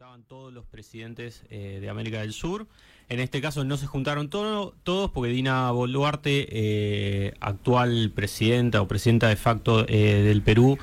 [0.00, 2.66] juntaban todos los presidentes eh, de América del Sur.
[3.10, 8.88] En este caso no se juntaron todo- todos porque Dina Boluarte, eh, actual presidenta o
[8.88, 10.78] presidenta de facto eh, del Perú,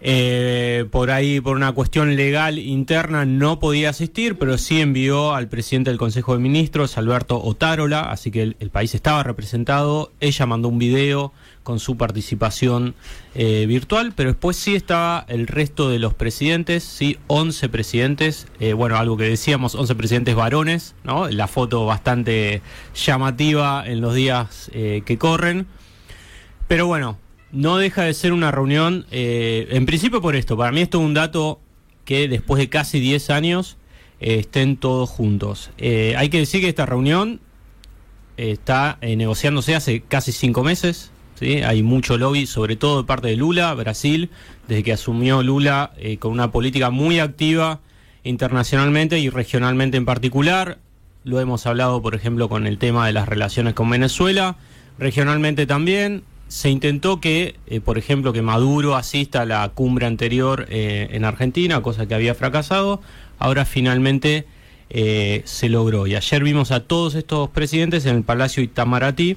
[0.00, 5.48] eh, por ahí, por una cuestión legal interna, no podía asistir, pero sí envió al
[5.48, 10.12] presidente del Consejo de Ministros, Alberto Otárola, así que el, país estaba representado.
[10.20, 12.94] Ella mandó un video con su participación
[13.34, 18.74] eh, virtual, pero después sí estaba el resto de los presidentes, sí, 11 presidentes, eh,
[18.74, 21.28] bueno, algo que decíamos, 11 presidentes varones, ¿no?
[21.28, 22.60] La foto bastante
[22.94, 25.66] llamativa en los días eh, que corren.
[26.68, 27.18] Pero bueno,
[27.56, 31.04] no deja de ser una reunión, eh, en principio por esto, para mí esto es
[31.04, 31.60] un dato
[32.04, 33.76] que después de casi 10 años
[34.20, 35.70] eh, estén todos juntos.
[35.78, 37.40] Eh, hay que decir que esta reunión
[38.36, 41.62] eh, está negociándose hace casi 5 meses, ¿sí?
[41.62, 44.30] hay mucho lobby, sobre todo de parte de Lula, Brasil,
[44.68, 47.80] desde que asumió Lula con una política muy activa
[48.22, 50.78] internacionalmente y regionalmente en particular.
[51.24, 54.56] Lo hemos hablado, por ejemplo, con el tema de las relaciones con Venezuela,
[54.98, 56.22] regionalmente también.
[56.48, 61.24] Se intentó que, eh, por ejemplo, que Maduro asista a la cumbre anterior eh, en
[61.24, 63.00] Argentina, cosa que había fracasado.
[63.38, 64.46] Ahora finalmente
[64.88, 66.06] eh, se logró.
[66.06, 69.36] Y ayer vimos a todos estos presidentes en el Palacio Itamaraty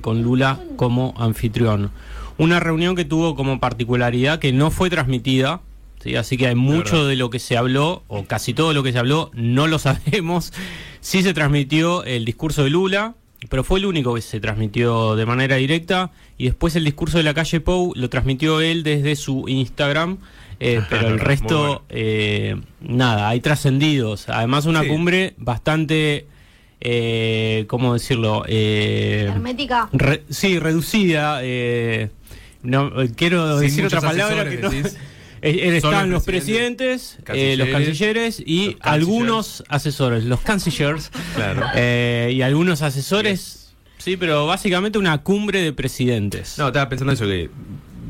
[0.00, 1.90] con Lula como anfitrión.
[2.38, 5.60] Una reunión que tuvo como particularidad que no fue transmitida,
[6.02, 6.16] ¿sí?
[6.16, 8.98] así que hay mucho de lo que se habló, o casi todo lo que se
[8.98, 10.52] habló, no lo sabemos.
[11.00, 13.14] Sí se transmitió el discurso de Lula,
[13.48, 17.24] pero fue el único que se transmitió de manera directa, y después el discurso de
[17.24, 20.18] la calle Pou lo transmitió él desde su Instagram.
[20.60, 21.82] eh, pero el resto, bueno.
[21.88, 24.28] eh, nada, hay trascendidos.
[24.28, 24.88] Además, una Sí.
[24.88, 26.26] cumbre bastante,
[26.80, 28.44] eh, ¿cómo decirlo?
[28.46, 29.88] Eh, Hermética.
[29.92, 31.40] Re- sí, reducida.
[31.42, 32.10] eh,
[32.62, 34.70] no, quiero Sin decir otra palabra que no.
[35.46, 41.66] Eh, Están los presidente, presidentes, eh, los cancilleres, y los algunos asesores, los cancillers Claro.
[41.74, 43.74] eh, y algunos asesores.
[43.98, 46.56] Sí, pero básicamente una cumbre de presidentes.
[46.58, 47.50] No, estaba pensando eso que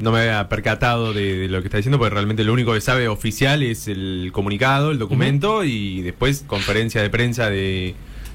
[0.01, 2.81] no me había percatado de, de lo que está diciendo, porque realmente lo único que
[2.81, 7.95] sabe oficial es el comunicado, el documento y después conferencia de prensa de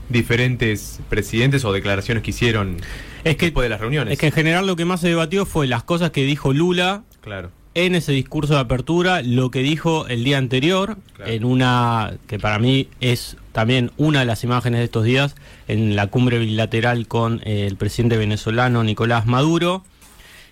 [0.10, 2.78] diferentes presidentes o declaraciones que hicieron
[3.24, 4.14] es que después de las reuniones.
[4.14, 7.04] es que en general lo que más se debatió fue las cosas que dijo Lula
[7.22, 7.52] Claro.
[7.76, 11.32] En ese discurso de apertura lo que dijo el día anterior, Claro.
[11.32, 15.36] en una que para mí es también una de las imágenes de estos días,
[15.68, 19.84] en la cumbre bilateral con eh, el presidente venezolano Nicolás Maduro,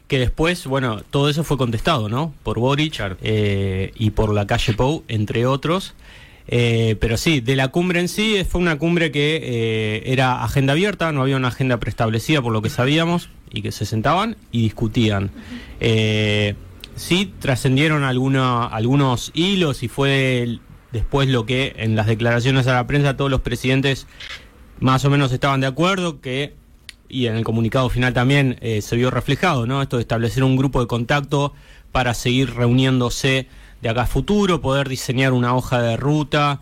[0.07, 2.33] que después, bueno, todo eso fue contestado, ¿no?
[2.43, 3.17] Por Boric Claro.
[3.21, 5.95] eh, y por la calle Pou, entre otros.
[6.49, 11.11] Eh, pero sí, de la cumbre en sí, fue una cumbre que era agenda abierta,
[11.11, 15.29] no había una agenda preestablecida por lo que sabíamos, y que se sentaban y discutían.
[15.81, 16.55] Eh,
[16.97, 20.59] sí, trascendieron algunos hilos y fue
[20.91, 24.07] después lo que en las declaraciones a la prensa todos los presidentes
[24.79, 26.55] más o menos estaban de acuerdo que
[27.09, 29.81] y en el comunicado final también eh, se vio reflejado, ¿no?
[29.81, 31.53] Esto de establecer un grupo de contacto
[31.91, 33.47] para seguir reuniéndose
[33.81, 36.59] de acá a futuro, poder diseñar una hoja de ruta,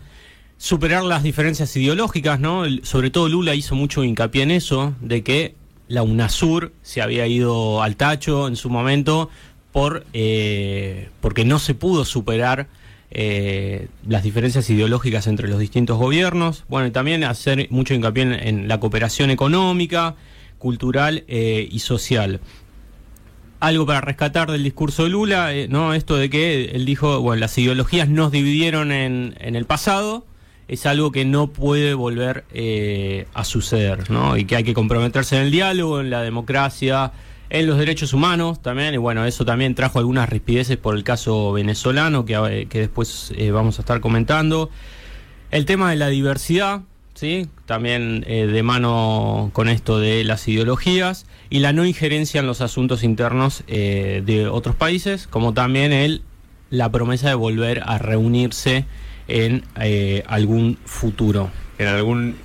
[0.57, 2.63] superar las diferencias ideológicas, ¿no?
[2.83, 5.55] Sobre todo Lula hizo mucho hincapié en eso, de que
[5.87, 9.29] la UNASUR se había ido al tacho en su momento
[9.75, 12.67] por eh, porque no se pudo superar
[13.11, 16.63] eh, las diferencias ideológicas entre los distintos gobiernos.
[16.69, 20.15] Bueno, y también hacer mucho hincapié en, la cooperación económica,
[20.59, 22.39] cultural eh, y social.
[23.59, 25.93] Algo para rescatar del discurso de Lula, ¿no?
[25.93, 30.25] Esto de que él dijo, bueno, las ideologías nos dividieron en, en el pasado,
[30.69, 32.45] es algo que no puede volver
[33.33, 34.37] a suceder, ¿no?
[34.37, 37.11] Y que hay que comprometerse en el diálogo, en la democracia,
[37.49, 41.51] en los derechos humanos también, y bueno, eso también trajo algunas rispideces por el caso
[41.51, 44.69] venezolano, que, eh, que después eh, vamos a estar comentando.
[45.51, 46.81] El tema de la diversidad,
[47.15, 47.47] ¿sí?
[47.65, 52.61] También eh, de mano con esto de las ideologías y la no injerencia en los
[52.61, 56.21] asuntos internos eh, de otros países, como también el,
[56.69, 58.85] la promesa de volver a reunirse
[59.27, 61.49] en eh, algún futuro.
[61.77, 62.35] En algún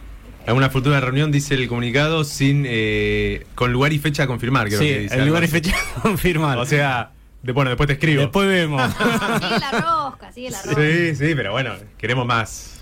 [0.51, 4.69] alguna futura reunión dice el comunicado sin eh, con lugar y fecha a confirmar.
[4.69, 6.59] creo Sí, que dice el lugar y fecha a confirmar.
[6.59, 7.13] O sea,
[7.43, 8.21] de- bueno, después te escribo.
[8.23, 8.83] después vemos.
[9.41, 10.81] Sigue la rosca, sigue la rosca.
[10.83, 12.77] Sí, sí, pero bueno, queremos más.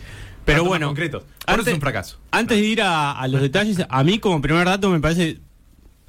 [0.44, 2.18] Pero bueno, eso antes- es un fracaso.
[2.30, 5.38] Antes de ir a, a los detalles, a mí como primer dato me parece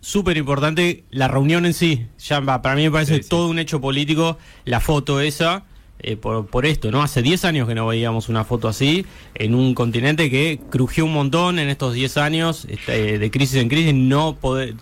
[0.01, 2.07] súper importante la reunión en sí.
[2.19, 3.29] Ya para mí me parece Sí, sí.
[3.29, 5.65] todo un hecho político, la foto esa,
[5.99, 7.01] eh, por, esto, ¿no?
[7.01, 9.05] Hace 10 años que no veíamos una foto así,
[9.35, 13.69] en un continente que crujió un montón en estos 10 años, este, de crisis en
[13.69, 14.75] crisis, no poder,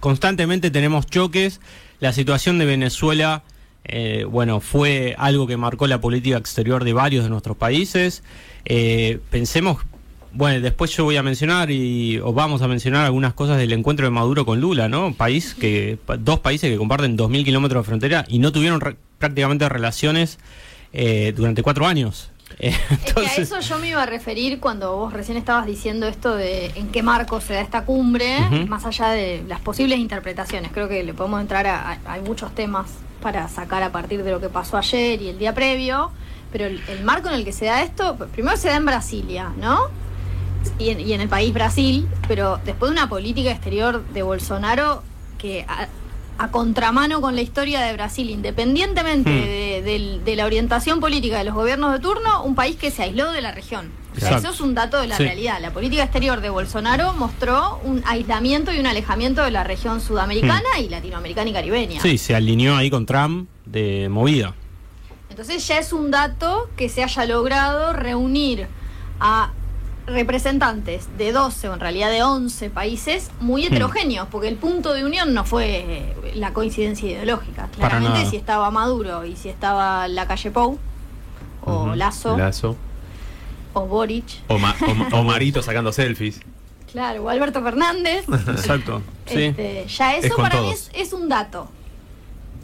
[0.00, 1.60] constantemente tenemos choques,
[2.00, 3.42] la situación de Venezuela
[3.88, 8.22] eh, bueno, fue algo que marcó la política exterior de varios de nuestros países.
[8.66, 9.78] Eh, pensemos,
[10.32, 14.06] bueno, después yo voy a mencionar y o vamos a mencionar algunas cosas del encuentro
[14.06, 15.14] de Maduro con Lula, ¿no?
[15.14, 18.80] País que dos países que comparten 2.000 kilómetros de frontera y no tuvieron
[19.18, 20.38] prácticamente relaciones
[20.92, 22.30] eh, durante cuatro años.
[22.58, 22.78] Entonces...
[23.08, 26.34] Es que a eso yo me iba a referir cuando vos recién estabas diciendo esto
[26.34, 30.72] de en qué marco se da esta cumbre, más allá de las posibles interpretaciones.
[30.72, 34.40] Creo que le podemos entrar a, hay muchos temas para sacar a partir de lo
[34.40, 36.10] que pasó ayer y el día previo,
[36.52, 39.88] pero el, marco en el que se da esto, primero se da en Brasilia, ¿no?
[40.78, 45.02] Y en, el país Brasil, pero después de una política exterior de Bolsonaro
[45.38, 45.88] que a
[46.46, 50.24] contramano con la historia de Brasil, independientemente hmm.
[50.24, 53.40] de, la orientación política de los gobiernos de turno, un país que se aisló de
[53.40, 53.90] la región.
[54.16, 55.58] eso es un dato de la realidad.
[55.60, 60.68] La política exterior de Bolsonaro mostró un aislamiento y un alejamiento de la región sudamericana
[60.78, 60.84] hmm.
[60.84, 62.00] y latinoamericana y caribeña.
[62.00, 64.54] Sí, se alineó ahí con Trump de movida.
[65.30, 68.66] Entonces ya es un dato que se haya logrado reunir
[69.20, 69.52] a
[70.08, 73.66] representantes de 12 o en realidad de 11 países muy hmm.
[73.66, 77.68] heterogéneos, porque el punto de unión no fue la coincidencia ideológica.
[77.76, 80.78] Claramente si estaba Maduro y si estaba la calle Pou
[81.64, 82.36] o Lazo,
[83.74, 86.40] o Boric o, Marito sacando selfies.
[86.90, 88.24] Claro, o Alberto Fernández.
[88.48, 89.02] Exacto.
[89.26, 91.68] Este, ya eso para mí es un dato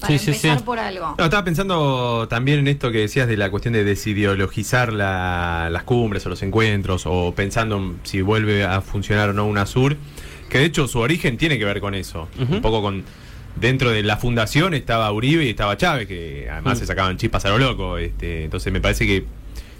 [0.06, 0.48] sí, sí, sí.
[0.64, 1.14] por algo.
[1.18, 6.24] No, estaba pensando también en esto que decías de la cuestión de desideologizar las cumbres
[6.26, 9.96] o los encuentros, o pensando si vuelve a funcionar o no una sur,
[10.48, 13.04] que de hecho su origen tiene que ver con eso, un poco con
[13.56, 17.50] dentro de la fundación estaba Uribe y estaba Chávez, que además se sacaban chispas a
[17.50, 17.98] lo loco.
[17.98, 19.24] Este, entonces me parece que,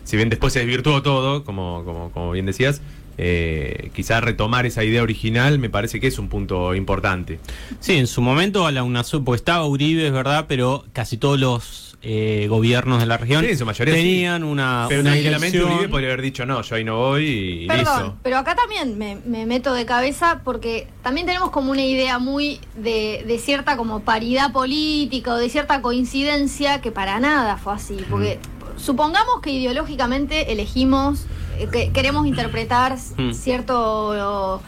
[0.04, 2.80] si bien después se desvirtuó todo, como, como, como bien decías,
[3.18, 7.38] eh, quizás retomar esa idea original me parece que es un punto importante.
[7.80, 11.38] Sí, en su momento a la UNASUR, porque estaba Uribe, es verdad, pero casi todos
[11.38, 13.46] los eh, gobiernos de la región
[13.76, 14.84] tenían una.
[14.90, 18.98] Pero Uribe podría haber dicho no, yo ahí no voy y Perdón, Pero acá también
[18.98, 24.00] me, meto de cabeza porque también tenemos como una idea muy de, de, cierta como
[24.00, 27.96] paridad política o de cierta coincidencia que para nada fue así.
[28.10, 28.38] Porque
[28.76, 31.26] supongamos que ideológicamente elegimos
[31.58, 33.32] eh, queremos interpretar mm.
[33.32, 34.60] cierto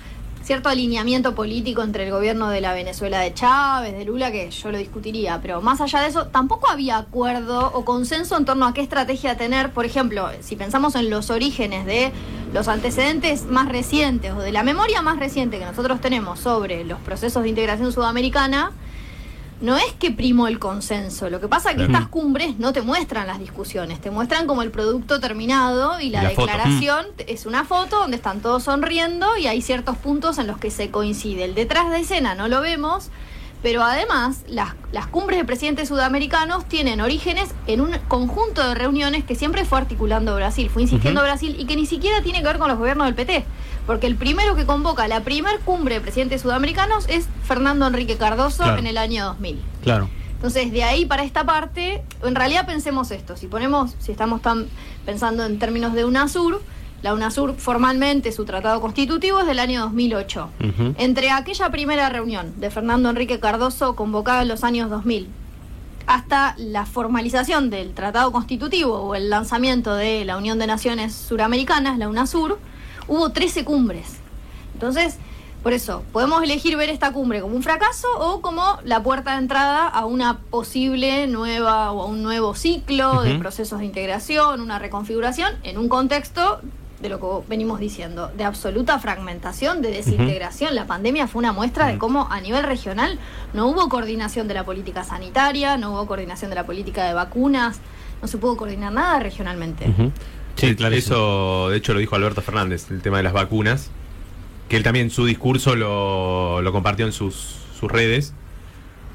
[0.47, 4.71] cierto alineamiento político entre el gobierno de la Venezuela de Chávez, de Lula, que yo
[4.71, 8.73] lo discutiría, pero más allá de eso, tampoco había acuerdo o consenso en torno a
[8.73, 9.73] qué estrategia tener.
[9.73, 12.13] Por ejemplo, si pensamos en los orígenes de
[12.55, 17.01] los antecedentes más recientes o de la memoria más reciente que nosotros tenemos sobre los
[17.01, 18.71] procesos de integración sudamericana,
[19.61, 21.31] no es que primo el consenso.
[21.31, 24.63] Lo que pasa es que estas cumbres no te muestran las discusiones, te muestran como
[24.63, 29.63] el producto terminado y la, declaración es una foto donde están todos sonriendo y hay
[29.63, 31.45] ciertos puntos en los que se coincide.
[31.45, 33.11] El detrás de escena no lo vemos,
[33.63, 39.25] pero además las, las cumbres de presidentes sudamericanos tienen orígenes en un conjunto de reuniones
[39.25, 42.59] que siempre fue articulando Brasil, fue insistiendo Brasil y que ni siquiera tiene que ver
[42.59, 43.45] con los gobiernos del PT.
[43.87, 48.77] Porque el primero que convoca la primer cumbre de presidentes sudamericanos es Fernando Enrique Cardoso
[48.77, 49.61] en el año 2000.
[49.83, 50.09] Claro.
[50.35, 54.67] Entonces, de ahí para esta parte, en realidad pensemos esto, si ponemos, si estamos tan
[55.07, 56.61] pensando en términos de UNASUR,
[57.03, 60.51] la UNASUR formalmente su tratado constitutivo es del año 2008.
[60.99, 65.29] Entre aquella primera reunión de Fernando Enrique Cardoso convocada en los años 2000
[66.07, 71.99] hasta la formalización del tratado constitutivo o el lanzamiento de la Unión de Naciones Suramericanas,
[71.99, 72.59] la UNASUR,
[73.09, 74.17] hubo 13 cumbres.
[74.75, 75.19] Entonces,
[75.63, 79.39] por eso, podemos elegir ver esta cumbre como un fracaso o como la puerta de
[79.39, 84.79] entrada a una posible nueva o a un nuevo ciclo de procesos de integración, una
[84.79, 86.61] reconfiguración en un contexto
[87.01, 90.75] de lo que venimos diciendo, de absoluta fragmentación, de desintegración.
[90.75, 93.19] La pandemia fue una muestra de cómo a nivel regional
[93.53, 97.81] no hubo coordinación de la política sanitaria, no hubo coordinación de la política de vacunas,
[98.23, 100.13] no se pudo coordinar nada regionalmente.
[100.57, 100.95] Sí, claro.
[100.95, 103.91] Eso, de hecho, lo dijo Alberto Fernández, el tema de las vacunas,
[104.69, 107.35] que él también su discurso lo, lo compartió en sus,
[107.79, 108.35] sus redes.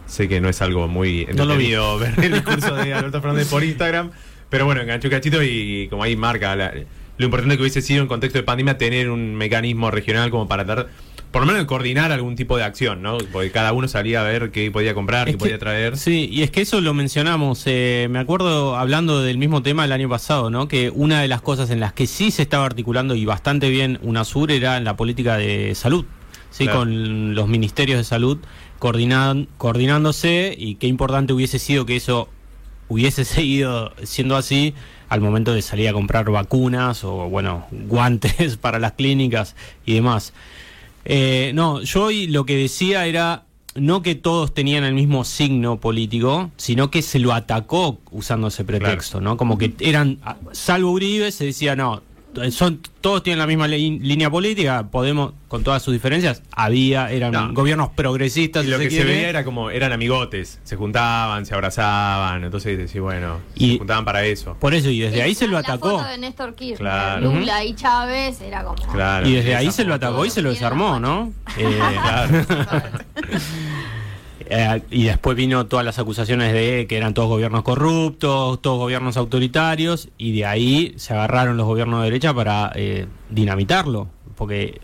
[0.06, 1.74] Sé que no es algo muy no lo vi.
[2.00, 4.12] ver el discurso de Alberto Fernández por Instagram,
[4.50, 8.40] pero bueno, enganchó cachito y como ahí marca lo importante que hubiese sido en contexto
[8.40, 10.90] de pandemia tener un mecanismo regional como para dar
[11.32, 13.18] por lo menos coordinar algún tipo de acción, ¿no?
[13.32, 15.98] Porque cada uno salía a ver qué podía comprar, qué podía traer.
[15.98, 17.64] Sí, y es que eso lo mencionamos.
[17.66, 20.68] Eh, me acuerdo hablando del mismo tema el año pasado, ¿no?
[20.68, 23.98] Que una de las cosas en las que sí se estaba articulando y bastante bien
[24.02, 26.06] UNASUR era en la política de salud,
[26.50, 26.68] ¿sí?
[26.68, 28.40] Con los ministerios de salud
[28.80, 32.30] coordinan, coordinándose y qué importante hubiese sido que eso
[32.90, 34.74] hubiese seguido siendo así
[35.08, 40.34] al momento de salir a comprar vacunas o, bueno, guantes para las clínicas y demás.
[41.06, 45.80] Eh, no, yo hoy lo que decía era no que todos tenían el mismo signo
[45.80, 49.38] político, sino que se lo atacó usando ese pretexto, ¿no?
[49.38, 50.20] Como que eran,
[50.52, 52.02] salvo Uribe, se decía, no,
[52.52, 57.54] son todos tienen la misma línea política, Podemos, con todas sus diferencias, había, eran No.
[57.54, 58.64] gobiernos progresistas.
[58.64, 62.44] Y si lo se que se veía era como, eran amigotes, se juntaban, se abrazaban,
[62.44, 64.56] entonces decís, bueno, Y- se juntaban para eso.
[64.60, 65.98] Por eso, y desde ahí se lo la atacó.
[66.00, 67.34] foto de Néstor Kirchner, Claro.
[67.34, 68.82] Lula y Chávez era como.
[68.92, 69.28] Claro.
[69.28, 71.32] Y desde ahí se lo atacó y se lo desarmó, ¿no?
[71.58, 72.46] Eh, Claro.
[74.54, 79.16] Eh, y después vino todas las acusaciones de que eran todos gobiernos corruptos, todos gobiernos
[79.16, 84.82] autoritarios, y de ahí se agarraron los gobiernos de derecha para eh, dinamitarlo, porque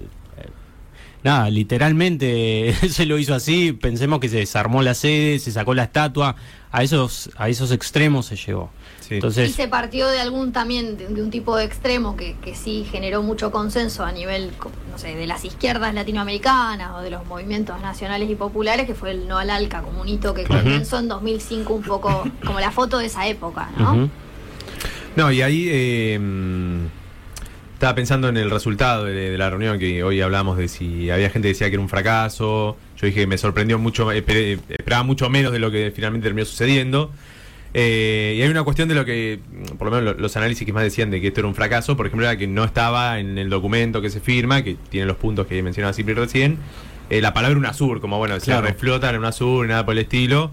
[1.27, 5.83] nada, literalmente se lo hizo así, pensemos que se desarmó la sede, se sacó la
[5.83, 6.35] estatua,
[6.71, 8.69] a esos, a esos extremos se llegó.
[9.01, 9.13] Sí.
[9.13, 12.55] Y Entonces, se partió de algún también, de, de un tipo de extremo que, que
[12.55, 14.51] sí generó mucho consenso a nivel,
[14.91, 19.11] no sé, de las izquierdas latinoamericanas o de los movimientos nacionales y populares, que fue
[19.11, 20.63] el no al ALCA como un hito que Claro.
[20.63, 24.09] comenzó en 2005 un poco como la foto de esa época, ¿no?
[25.15, 26.19] No, y ahí eh,
[27.77, 31.29] estaba pensando en el resultado de, de la reunión que hoy hablamos de si había
[31.29, 32.75] gente que decía que era un fracaso.
[32.99, 36.43] Yo dije que me sorprendió mucho, esperé- esperaba mucho menos de lo que finalmente terminó
[36.45, 37.11] sucediendo.
[37.75, 39.39] Eh, y hay una cuestión de lo que,
[39.77, 41.95] por lo menos lo- los análisis que más decían de que esto era un fracaso,
[41.95, 45.17] por ejemplo, era que no estaba en el documento que se firma, que tiene los
[45.17, 46.57] puntos que mencionaba Cipri recién,
[47.11, 48.65] eh, la palabra UNASUR, como bueno, Claro.
[48.65, 50.51] se reflota en UNASUR y nada por el estilo.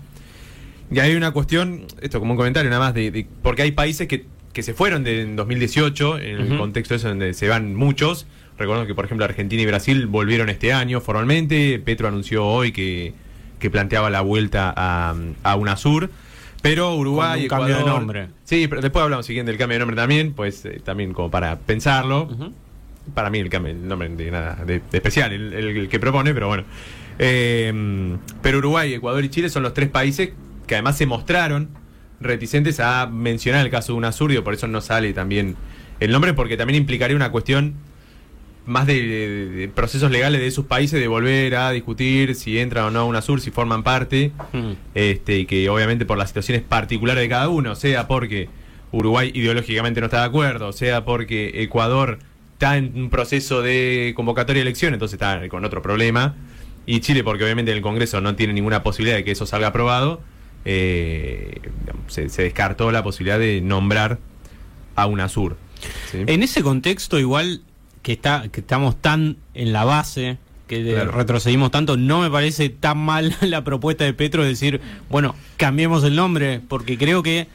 [0.90, 4.06] Y hay una cuestión, esto como un comentario nada más, de, de- porque hay países
[4.08, 8.26] que, que se fueron de, en 2018, en el contexto ese donde se van muchos.
[8.56, 11.78] Recuerdo que, por ejemplo, Argentina y Brasil volvieron este año formalmente.
[11.84, 13.12] Petro anunció hoy que,
[13.58, 16.08] que planteaba la vuelta a, a UNASUR.
[16.62, 18.28] Pero Uruguay, un cambio de Ecuador- nombre.
[18.44, 21.58] Sí, pero después hablamos siguiente del cambio de nombre también, pues eh, también como para
[21.58, 22.28] pensarlo.
[23.12, 25.98] Para mí el cambio, el nombre de nada de, de especial, el, el- el que
[26.00, 26.64] propone, pero bueno.
[27.18, 30.30] Eh, pero Uruguay, Ecuador y Chile son los tres países
[30.66, 31.68] que además se mostraron
[32.20, 35.56] reticentes a mencionar el caso de UNASUR, y por eso no sale también
[36.00, 37.74] el nombre, porque también implicaría una cuestión
[38.66, 42.86] más de, de- de procesos legales de esos países de volver a discutir si entran
[42.86, 44.72] o no a UNASUR, si forman parte Mm.
[44.94, 48.48] este, y que obviamente por las situaciones particulares de cada uno, sea porque
[48.90, 52.20] Uruguay ideológicamente no está de acuerdo, sea porque Ecuador
[52.54, 56.34] está en un proceso de convocatoria de elección, entonces está con otro problema,
[56.86, 59.66] y Chile porque obviamente en el Congreso no tiene ninguna posibilidad de que eso salga
[59.68, 60.22] aprobado,
[60.64, 61.60] eh,
[62.08, 64.18] se, se descartó la posibilidad de nombrar
[64.96, 65.56] a UNASUR.
[66.10, 66.18] ¿sí?
[66.26, 67.62] En ese contexto, igual
[68.02, 71.10] que está que estamos tan en la base, que Claro.
[71.12, 74.80] retrocedimos tanto, no me parece tan mal la propuesta de Petro de decir,
[75.10, 77.46] bueno, cambiemos el nombre, porque creo que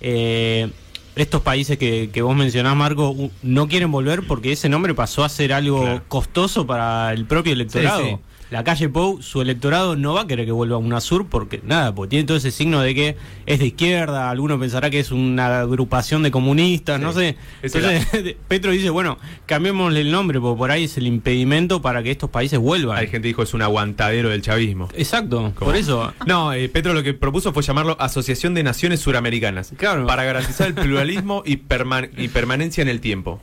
[0.00, 0.70] eh,
[1.16, 5.28] estos países que, que vos mencionás, Marco, no quieren volver porque ese nombre pasó a
[5.28, 6.02] ser algo Claro.
[6.08, 8.02] costoso para el propio electorado.
[8.02, 8.16] Sí, sí.
[8.50, 11.94] La calle Pou, su electorado no va a querer que vuelva a UNASUR porque nada,
[11.94, 15.60] porque tiene todo ese signo de que es de izquierda, alguno pensará que es una
[15.60, 17.36] agrupación de comunistas, no sé.
[17.62, 18.06] Entonces,
[18.48, 22.30] Petro dice, bueno, cambiémosle el nombre, porque por ahí es el impedimento para que estos
[22.30, 22.98] países vuelvan.
[22.98, 24.88] Hay gente que dijo es un aguantadero del chavismo.
[24.94, 25.66] Exacto, ¿Cómo?
[25.70, 26.12] por eso.
[26.26, 29.72] No, eh, Petro lo que propuso fue llamarlo Asociación de Naciones Suramericanas.
[29.76, 30.06] Claro.
[30.06, 33.40] Para garantizar el pluralismo y, perman- y permanencia en el tiempo.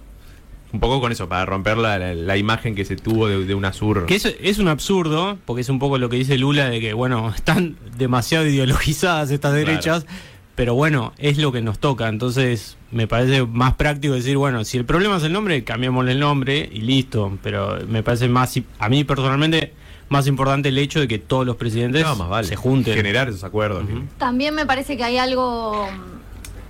[0.73, 3.55] Un poco con eso, para romper la, la- la imagen que se tuvo de, de
[3.55, 4.05] UNASUR.
[4.05, 6.93] Que es, es un absurdo, porque es un poco lo que dice Lula de que,
[6.93, 9.65] bueno, están demasiado ideologizadas estas Claro.
[9.67, 10.05] derechas,
[10.55, 12.07] pero bueno, es lo que nos toca.
[12.07, 16.19] Entonces, me parece más práctico decir, bueno, si el problema es el nombre, cambiémosle el
[16.19, 17.37] nombre y listo.
[17.41, 19.73] Pero me parece más, a mí personalmente,
[20.09, 22.47] más importante el hecho de que todos los presidentes No, más vale.
[22.47, 22.93] se junten.
[22.93, 23.85] Generar esos acuerdos.
[24.17, 25.87] También me parece que hay algo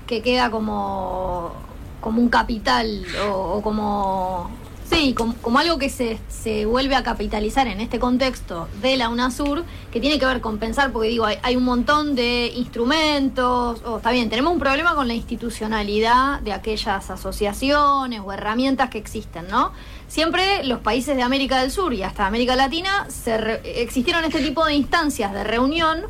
[0.08, 1.54] que queda como,
[2.02, 4.52] como un capital o, o como...
[4.90, 9.64] Sí, como, algo que se, se vuelve a capitalizar en este contexto de la UNASUR,
[9.90, 13.98] que tiene que ver con pensar, porque digo, hay, hay un montón de instrumentos, o
[13.98, 19.48] está bien, tenemos un problema con la institucionalidad de aquellas asociaciones o herramientas que existen,
[19.48, 19.72] ¿no?
[20.10, 24.42] Siempre los países de América del Sur y hasta América Latina se re- existieron este
[24.42, 26.02] tipo de instancias de reunión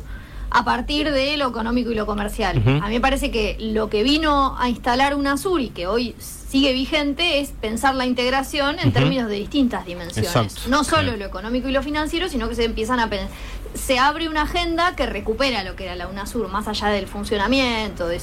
[0.54, 2.62] a partir de lo económico y lo comercial.
[2.82, 6.74] A mí me parece que lo que vino a instalar UNASUR y que hoy sigue
[6.74, 10.30] vigente es pensar la integración en términos de distintas dimensiones.
[10.30, 10.68] Exacto.
[10.68, 13.30] No solo lo económico y lo financiero, sino que se empiezan a pensar.
[13.72, 18.06] Se abre una agenda que recupera lo que era la UNASUR, más allá del funcionamiento,
[18.06, 18.20] de,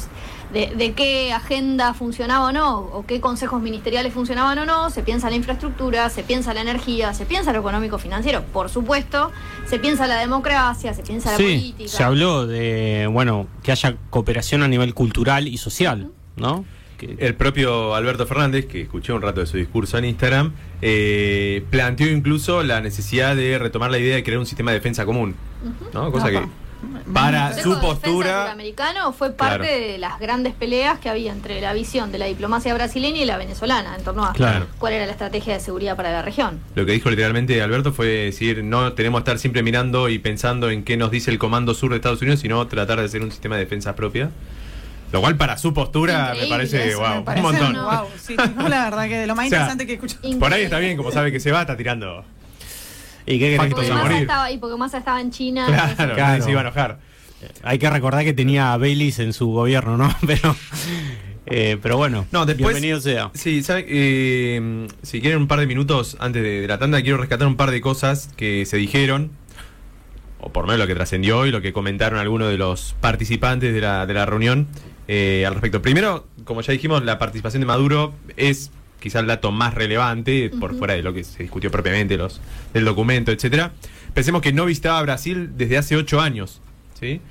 [0.54, 5.04] de, de qué agenda funcionaba o no, o qué consejos ministeriales funcionaban o no, se
[5.04, 9.32] piensa la infraestructura, se piensa la energía, se piensa lo económico financiero, por supuesto,
[9.68, 11.90] se piensa la democracia, se piensa la Sí, política.
[11.90, 16.66] se habló de, bueno, que haya cooperación a nivel cultural y social, ¿no?
[17.02, 20.52] El propio Alberto Fernández, que escuché un rato de su discurso en Instagram,
[20.82, 25.06] eh, planteó incluso la necesidad de retomar la idea de crear un sistema de defensa
[25.06, 25.34] común.
[25.94, 26.12] ¿no?
[26.12, 26.42] Cosa que
[27.14, 28.44] para su de postura...
[28.44, 29.64] Suramericano fue parte Claro.
[29.64, 33.38] de las grandes peleas que había entre la visión de la diplomacia brasileña y la
[33.38, 34.68] venezolana en torno a Claro.
[34.78, 36.60] cuál era la estrategia de seguridad para la región.
[36.76, 40.70] Lo que dijo literalmente Alberto fue decir, no tenemos que estar siempre mirando y pensando
[40.70, 43.32] en qué nos dice el Comando Sur de Estados Unidos, sino tratar de hacer un
[43.32, 44.30] sistema de defensa propia.
[45.12, 47.84] Lo cual para su postura me parece, wow, Me parece un montón.
[47.84, 50.40] wow, sí, no, la verdad que de lo más O sea, interesante que he escuchado.
[50.40, 52.24] Por ahí está bien, como sabe que se va, está tirando.
[53.34, 54.18] ¿Y qué querés que morir.
[54.22, 55.66] estaba, y porque Massa estaba en China.
[55.68, 56.28] Claro, entonces- Claro.
[56.32, 57.00] nadie se iba a enojar.
[57.64, 60.14] Hay que recordar que tenía a Baileys en su gobierno, ¿no?
[60.28, 60.56] Pero,
[61.46, 63.32] eh, pero bueno, No, después- bienvenido sea.
[63.34, 63.86] Sí, ¿sabe?
[63.88, 67.56] Eh, si quieren un par de minutos antes de, de la tanda, quiero rescatar un
[67.56, 69.32] par de cosas que se dijeron,
[70.42, 73.74] o por lo menos lo que trascendió y lo que comentaron algunos de los participantes
[73.74, 74.68] de la, de la reunión
[75.08, 75.82] eh, al respecto.
[75.82, 80.78] Primero, como ya dijimos, la participación de Maduro es quizá el dato más relevante, por
[80.78, 82.42] fuera de lo que se discutió propiamente, los
[82.74, 83.72] del documento, etcétera.
[84.14, 86.62] Pensemos que no visitaba Brasil desde hace ocho años,
[87.00, 87.22] ¿sí?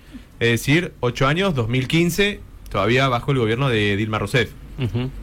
[0.40, 4.50] Es decir, ocho años, 2015, todavía bajo el gobierno de Dilma Rousseff.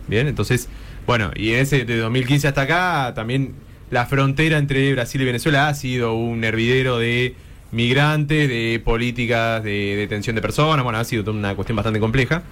[0.07, 0.67] Bien, entonces,
[1.07, 3.53] bueno, y en ese de 2015 hasta acá también
[3.89, 7.35] la frontera entre Brasil y Venezuela ha sido un hervidero de
[7.71, 12.43] migrantes, de políticas de detención de personas, bueno, ha sido toda una cuestión bastante compleja.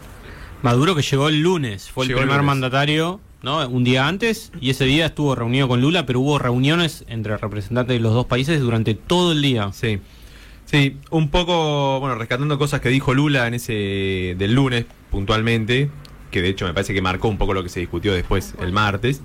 [0.62, 2.48] Maduro que llegó el lunes, fue Llegó el el primer lunes.
[2.48, 3.68] mandatario, ¿no?
[3.68, 7.96] Un día antes, y ese día estuvo reunido con Lula, pero hubo reuniones entre representantes
[7.96, 9.72] de los dos países durante todo el día.
[9.74, 10.00] Sí.
[10.66, 15.90] Sí, un poco, bueno, rescatando cosas que dijo Lula en ese del lunes puntualmente,
[16.32, 18.72] que de hecho me parece que marcó un poco lo que se discutió después el
[18.72, 19.22] martes.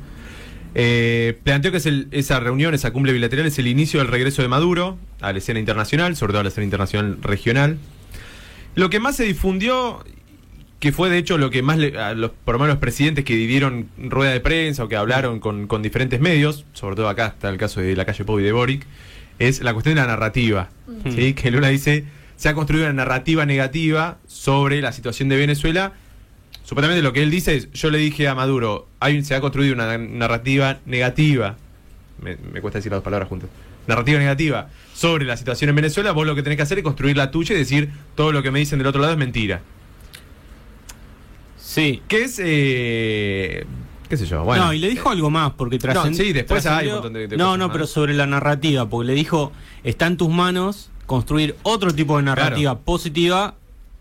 [0.74, 4.48] Eh, planteó que es esa reunión, esa cumbre bilateral, es el inicio del regreso de
[4.48, 7.78] Maduro a la escena internacional, sobre todo a la escena internacional regional.
[8.74, 10.04] Lo que más se difundió,
[10.80, 13.24] que fue de hecho lo que más, le- a los, por lo menos los presidentes
[13.24, 17.26] que dieron rueda de prensa o que hablaron con, con diferentes medios, sobre todo acá
[17.28, 18.86] está el caso de la calle Pau y de Boric,
[19.38, 20.68] es la cuestión de la narrativa.
[21.14, 21.32] ¿sí?
[21.34, 22.04] Que Lula dice,
[22.36, 25.92] se ha construido una narrativa negativa sobre la situación de Venezuela.
[26.64, 29.74] Supuestamente lo que él dice es, yo le dije a Maduro, hay, se ha construido
[29.74, 31.56] una narrativa negativa,
[32.22, 33.48] me, me cuesta decir las dos palabras juntas,
[33.86, 37.16] narrativa negativa sobre la situación en Venezuela, vos lo que tenés que hacer es construir
[37.16, 39.62] la tuya y decir, todo lo que me dicen del otro lado es mentira.
[41.78, 42.02] Sí.
[42.08, 43.64] Que es, eh,
[44.08, 44.66] qué sé yo, bueno.
[44.66, 47.36] no, y le dijo algo más, porque trascend- sí, después hay un montón de- de
[47.36, 47.74] No, no, más.
[47.74, 49.52] pero sobre la narrativa, porque le dijo,
[49.84, 52.84] está en tus manos construir otro tipo de narrativa Claro.
[52.84, 53.54] positiva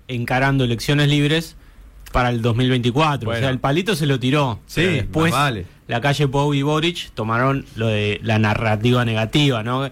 [0.07, 1.55] encarando elecciones libres
[2.11, 3.29] para el 2024.
[3.29, 4.59] O sea, el palito se lo tiró.
[4.65, 5.65] Sí, pero después vale.
[5.87, 9.89] la calle Pau y Boric tomaron lo de la narrativa negativa, ¿no?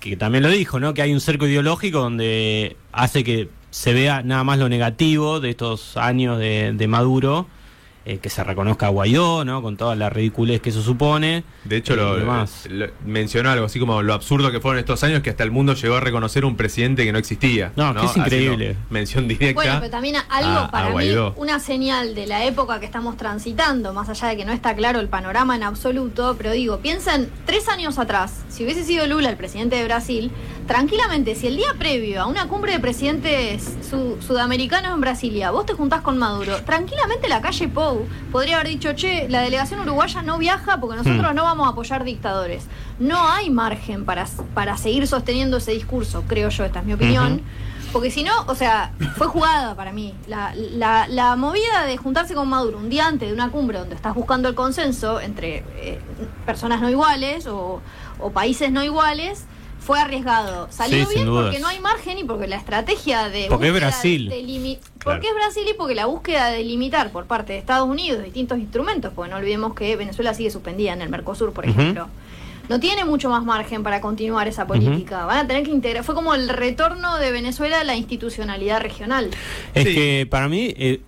[0.00, 0.94] Que también lo dijo, ¿no?
[0.94, 5.50] Que hay un cerco ideológico donde hace que se vea nada más lo negativo de
[5.50, 7.46] estos años de, de Maduro,
[8.04, 9.62] eh, que se reconozca a Guaidó, ¿no?
[9.62, 11.44] Con toda la ridiculez que eso supone.
[11.64, 12.66] De hecho, y lo, demás.
[12.70, 15.74] lo- mencionó algo así como lo absurdo que fueron estos años que hasta el mundo
[15.74, 17.72] llegó a reconocer un presidente que no existía.
[17.76, 18.64] No, que es increíble.
[18.70, 19.54] Haciendo Mención directa.
[19.54, 23.16] Bueno, pero también algo a- a para mí, una señal de la época que estamos
[23.16, 27.30] transitando, más allá de que no está claro el panorama en absoluto, pero digo, piensen,
[27.46, 30.30] tres años atrás, si hubiese sido Lula el presidente de Brasil,
[30.66, 35.66] tranquilamente, si el día previo a una cumbre de presidentes su- sudamericanos en Brasilia, vos
[35.66, 37.68] te juntás con Maduro, tranquilamente la calle
[38.30, 41.36] Podría haber dicho, che, la delegación uruguaya no viaja porque nosotros Hmm.
[41.36, 42.66] no vamos a apoyar dictadores.
[42.98, 47.42] No hay margen para, para seguir sosteniendo ese discurso, creo yo, esta es mi opinión.
[47.92, 50.14] Porque si no, o sea, fue jugada para mí.
[50.26, 53.94] La, la, la movida de juntarse con Maduro un día antes de una cumbre donde
[53.94, 56.00] estás buscando el consenso entre eh,
[56.46, 57.82] personas no iguales o,
[58.18, 59.44] o países no iguales
[59.84, 60.68] fue arriesgado.
[60.70, 63.46] Salió Sí, bien porque no hay margen y porque la estrategia de.
[63.48, 64.28] Porque es Brasil.
[64.28, 65.18] de limi- Claro.
[65.18, 68.58] Porque es Brasil y porque la búsqueda de limitar por parte de Estados Unidos distintos
[68.58, 72.08] instrumentos, porque no olvidemos que Venezuela sigue suspendida en el Mercosur, por ejemplo.
[72.68, 75.26] No tiene mucho más margen para continuar esa política.
[75.26, 76.04] Van a tener que integrar.
[76.04, 79.30] Fue como el retorno de Venezuela a la institucionalidad regional.
[79.74, 79.94] Es Sí.
[79.94, 81.00] que para mí, eh,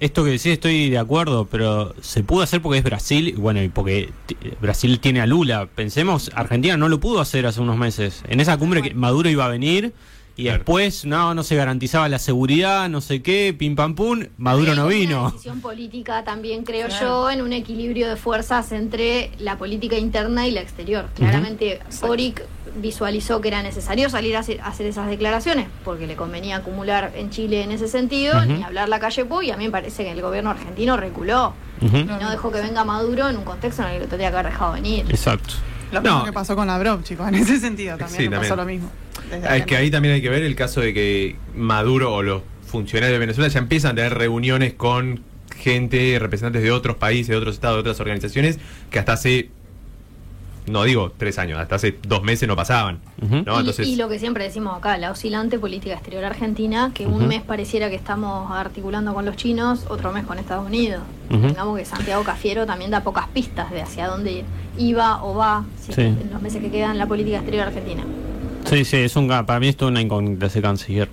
[0.00, 3.62] esto que decís estoy de acuerdo, pero se pudo hacer porque es Brasil, y bueno,
[3.62, 4.10] y porque
[4.60, 5.66] Brasil tiene a Lula.
[5.74, 8.22] Pensemos, Argentina no lo pudo hacer hace unos meses.
[8.28, 9.92] En esa cumbre que Maduro iba a venir
[10.38, 10.58] y Claro.
[10.58, 14.86] después no, no se garantizaba la seguridad, no sé qué, pim pam pum, Maduro no
[14.88, 15.20] vino.
[15.22, 17.06] Una decisión política también, creo Claro.
[17.06, 21.08] yo, en un equilibrio de fuerzas entre la política interna y la exterior.
[21.14, 22.42] Claramente, Boric
[22.76, 27.62] visualizó que era necesario salir a hacer, esas declaraciones porque le convenía acumular en Chile
[27.62, 28.46] en ese sentido, Ujú.
[28.52, 31.54] ni hablar la calle Pou, y a mí me parece que el gobierno argentino reculó.
[31.80, 34.36] Y no dejó que venga Maduro en un contexto en el que lo tendría que
[34.38, 35.04] haber dejado venir.
[35.10, 35.54] Exacto.
[35.92, 36.10] Lo No.
[36.10, 38.80] mismo que pasó con Lavrov, chicos, en ese sentido también Sí, pasó también.
[38.82, 38.90] lo mismo.
[39.30, 42.22] Desde Ah, es que ahí también hay que ver el caso de que Maduro o
[42.22, 45.22] los funcionarios de Venezuela ya empiezan a tener reuniones con
[45.56, 48.58] gente, representantes de otros países, de otros estados, de otras organizaciones,
[48.90, 49.50] que hasta hace,
[50.66, 52.98] no digo tres años, hasta hace dos meses no pasaban.
[53.22, 57.26] Y- Entonces, y, lo que siempre decimos acá, la oscilante política exterior argentina, que un
[57.28, 61.02] mes pareciera que estamos articulando con los chinos, otro mes con Estados Unidos.
[61.30, 61.48] Ujú.
[61.48, 64.44] Digamos que Santiago Cafiero también da pocas pistas de hacia dónde
[64.78, 66.02] iba o va si- Sí.
[66.02, 68.04] en los meses que quedan en la política exterior argentina.
[68.64, 71.08] Sí, sí, es un, para mí esto es una incógnita ese canciller.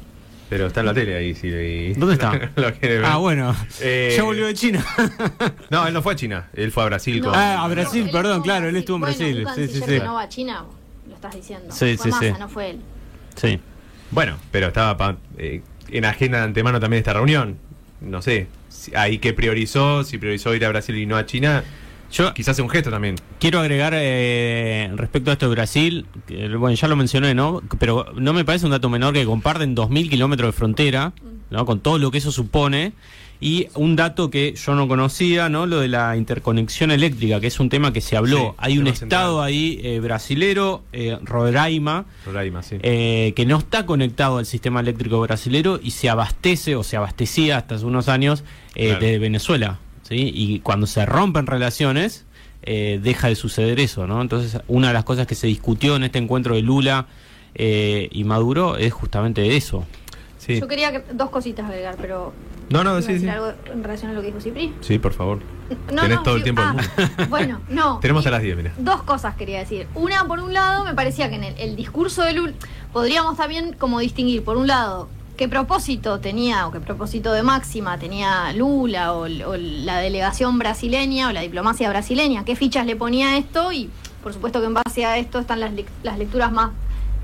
[0.54, 1.34] Pero está en la tele ahí.
[1.34, 2.32] Si, y- ¿Dónde está?
[2.56, 3.06] lo quiere ver.
[3.06, 3.56] Ah, bueno.
[3.82, 4.86] Eh, ya volvió de China.
[5.72, 7.20] No, él no fue a China, él fue a Brasil.
[7.20, 10.00] No, con- Ah, a Brasil, perdón, claro, él estuvo en Bueno, Brasil, sí, sí, sí.
[10.04, 10.64] no va a China,
[11.10, 11.74] lo estás diciendo.
[11.74, 12.34] Sí, fue sí, sí.
[12.40, 12.80] No fue él.
[13.36, 13.60] sí.
[14.12, 17.58] Bueno, pero estaba pa- eh, en agenda de antemano también esta reunión.
[18.02, 21.64] No sé, si- ahí que priorizó, si priorizó ir a Brasil y no a China,
[22.14, 23.16] Yo quizás sea un gesto también.
[23.40, 27.62] quiero agregar eh, respecto a esto de Brasil, que, bueno, ya lo mencioné, ¿no?
[27.80, 31.14] Pero no me parece un dato menor que comparten 2.000 kilómetros de frontera,
[31.50, 31.66] ¿no?
[31.66, 32.94] Con todo lo que eso supone.
[33.42, 35.66] Y un dato que yo no conocía, ¿no?
[35.66, 38.38] Lo de la interconexión eléctrica, que es un tema que se habló.
[38.38, 39.46] Sí, Hay un estado central.
[39.46, 42.78] ahí eh, brasilero, eh, Roraima, Roraima, sí.
[42.82, 47.58] eh, que no está conectado al sistema eléctrico brasilero y se abastece o se abastecía
[47.58, 48.46] hasta hace unos años
[48.76, 49.06] eh, Claro.
[49.06, 49.80] de Venezuela.
[50.04, 50.32] ¿Sí?
[50.34, 52.26] Y cuando se rompen relaciones,
[52.62, 54.08] eh, deja de suceder eso.
[54.08, 54.22] ¿no?
[54.22, 57.08] Entonces, una de las cosas que se discutió en este encuentro de Lula
[57.56, 59.86] eh, y Maduro es justamente eso.
[60.38, 60.60] sí.
[60.60, 62.34] Yo quería que- dos cositas agregar, pero.
[62.70, 63.30] No, no, a sí, decir sí.
[63.30, 64.74] algo en relación a lo que dijo Cipri.
[64.82, 65.40] Sí, por favor.
[65.92, 67.26] No, Tenés no, todo el tiempo del ah, mundo.
[67.30, 68.00] Bueno, no.
[68.02, 68.74] Tenemos Y las 10, mira.
[68.78, 69.86] Dos cosas quería decir.
[69.94, 72.54] Una, por un lado, me parecía que en el, el discurso de Lula
[72.94, 75.10] podríamos también como distinguir, por un lado,
[75.44, 81.28] qué propósito tenía o qué propósito de máxima tenía Lula o, o la delegación brasileña
[81.28, 83.90] o la diplomacia brasileña, qué fichas le ponía a esto y
[84.24, 86.72] por supuesto que en base a esto están las, las lecturas más,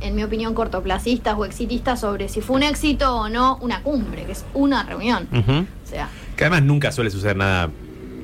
[0.02, 4.26] en mi opinión, cortoplacistas o exitistas sobre si fue un éxito o no una cumbre,
[4.26, 5.30] que es una reunión.
[5.32, 5.60] Ujú.
[5.86, 7.70] O sea, Que además nunca suele suceder nada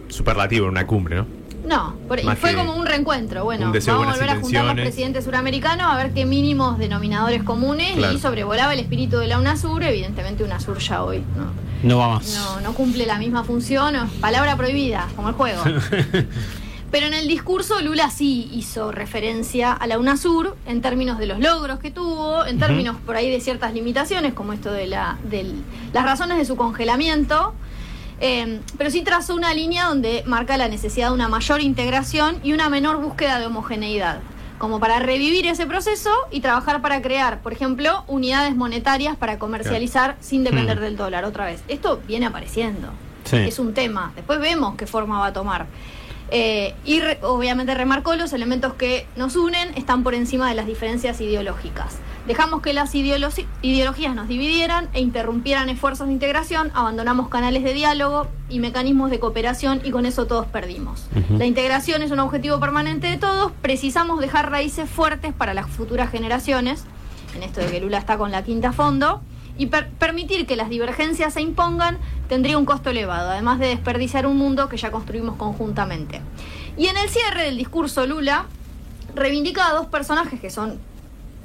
[0.10, 1.26] superlativo en una cumbre, ¿no?
[1.66, 3.44] No, por- y fue como un reencuentro.
[3.44, 6.26] Bueno, un deseo de vamos a volver a juntar los presidentes suramericanos a ver qué
[6.26, 8.14] mínimos denominadores comunes Claro.
[8.14, 9.84] y sobrevolaba el espíritu de la UNASUR.
[9.84, 11.52] Evidentemente, UNASUR ya hoy no,
[11.90, 12.34] No va más.
[12.36, 13.94] no, no cumple la misma función.
[13.94, 15.64] no, palabra prohibida, como el juego.
[16.92, 21.40] Pero en el discurso Lula sí hizo referencia a la UNASUR en términos de los
[21.40, 25.62] logros que tuvo, en términos por ahí de ciertas limitaciones, como esto de la, del-
[25.94, 27.54] las razones de su congelamiento.
[28.22, 32.54] Eh, pero sí trazó una línea donde marca la necesidad de una mayor integración y
[32.54, 34.20] una menor búsqueda de homogeneidad,
[34.58, 40.16] como para revivir ese proceso y trabajar para crear, por ejemplo, unidades monetarias para comercializar
[40.22, 40.82] sin depender Mm.
[40.82, 41.62] del dólar otra vez.
[41.68, 42.88] Esto viene apareciendo,
[43.26, 43.36] Sí.
[43.38, 45.66] es un tema, después vemos qué forma va a tomar.
[46.32, 50.66] Eh, y re- obviamente remarcó los elementos que nos unen están por encima de las
[50.66, 51.98] diferencias ideológicas.
[52.28, 53.30] Dejamos que las ideolo-
[53.62, 59.20] ideologías nos dividieran e interrumpieran esfuerzos de integración, abandonamos canales de diálogo y mecanismos de
[59.20, 61.06] cooperación y con eso todos perdimos.
[61.38, 66.10] La integración es un objetivo permanente de todos, precisamos dejar raíces fuertes para las futuras
[66.10, 66.86] generaciones,
[67.36, 69.22] en esto de que Lula está con la quinta fondo,
[69.58, 74.26] y per- permitir que las divergencias se impongan tendría un costo elevado, además de desperdiciar
[74.26, 76.22] un mundo que ya construimos conjuntamente.
[76.76, 78.46] Y en el cierre del discurso Lula
[79.14, 80.80] reivindica a dos personajes que son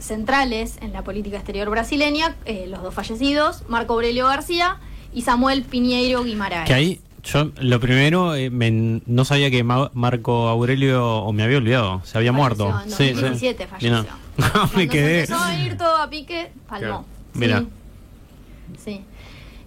[0.00, 4.78] centrales en la política exterior brasileña, eh, los dos fallecidos, Marco Aurelio García
[5.12, 6.66] y Samuel Piñeiro Guimaraes.
[6.66, 11.42] Que ahí, yo lo primero, eh, me- no sabía que Ma- Marco Aurelio, o me
[11.42, 12.82] había olvidado, se había Falleció muerto.
[12.84, 13.12] En Sí, sí.
[13.12, 13.90] 2017 falleció.
[14.02, 14.16] Mira.
[14.36, 15.20] me Cuando se quedé.
[15.20, 16.86] empezó a venir todo a pique, palmó.
[16.86, 17.04] Claro.
[17.34, 17.58] Mira.
[17.60, 18.82] Sí.
[18.84, 19.00] Sí.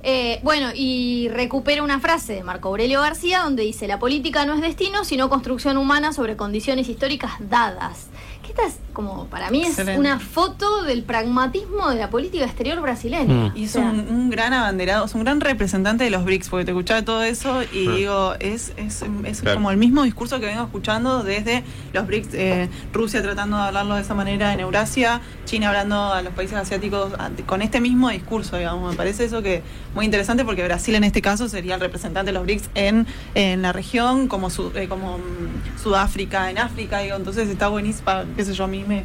[0.05, 4.53] Eh, bueno, y recupera una frase de Marco Aurelio García donde dice, la política no
[4.53, 8.07] es destino, sino construcción humana sobre condiciones históricas dadas.
[8.55, 9.99] Esta es, como, para mí es Excelente.
[9.99, 13.33] una foto del pragmatismo de la política exterior brasileña.
[13.49, 13.51] Mm.
[13.57, 16.49] Y es O sea, un, un gran abanderado, es un gran representante de los BRICS,
[16.49, 17.91] porque te escuchaba todo eso y Ah.
[17.95, 19.55] digo, es, es, es Claro.
[19.57, 21.63] como el mismo discurso que vengo escuchando desde
[21.93, 26.21] los BRICS, eh, Rusia tratando de hablarlo de esa manera en Eurasia, China hablando a
[26.21, 27.11] los países asiáticos
[27.47, 28.91] con este mismo discurso, digamos.
[28.91, 29.63] Me parece eso que
[29.95, 33.63] muy interesante porque Brasil en este caso sería el representante de los BRICS en, en
[33.63, 38.11] la región, como, Su- eh, como mm, Sudáfrica en África, digo, entonces está buenísimo,
[38.47, 39.03] qué yo, a mí me,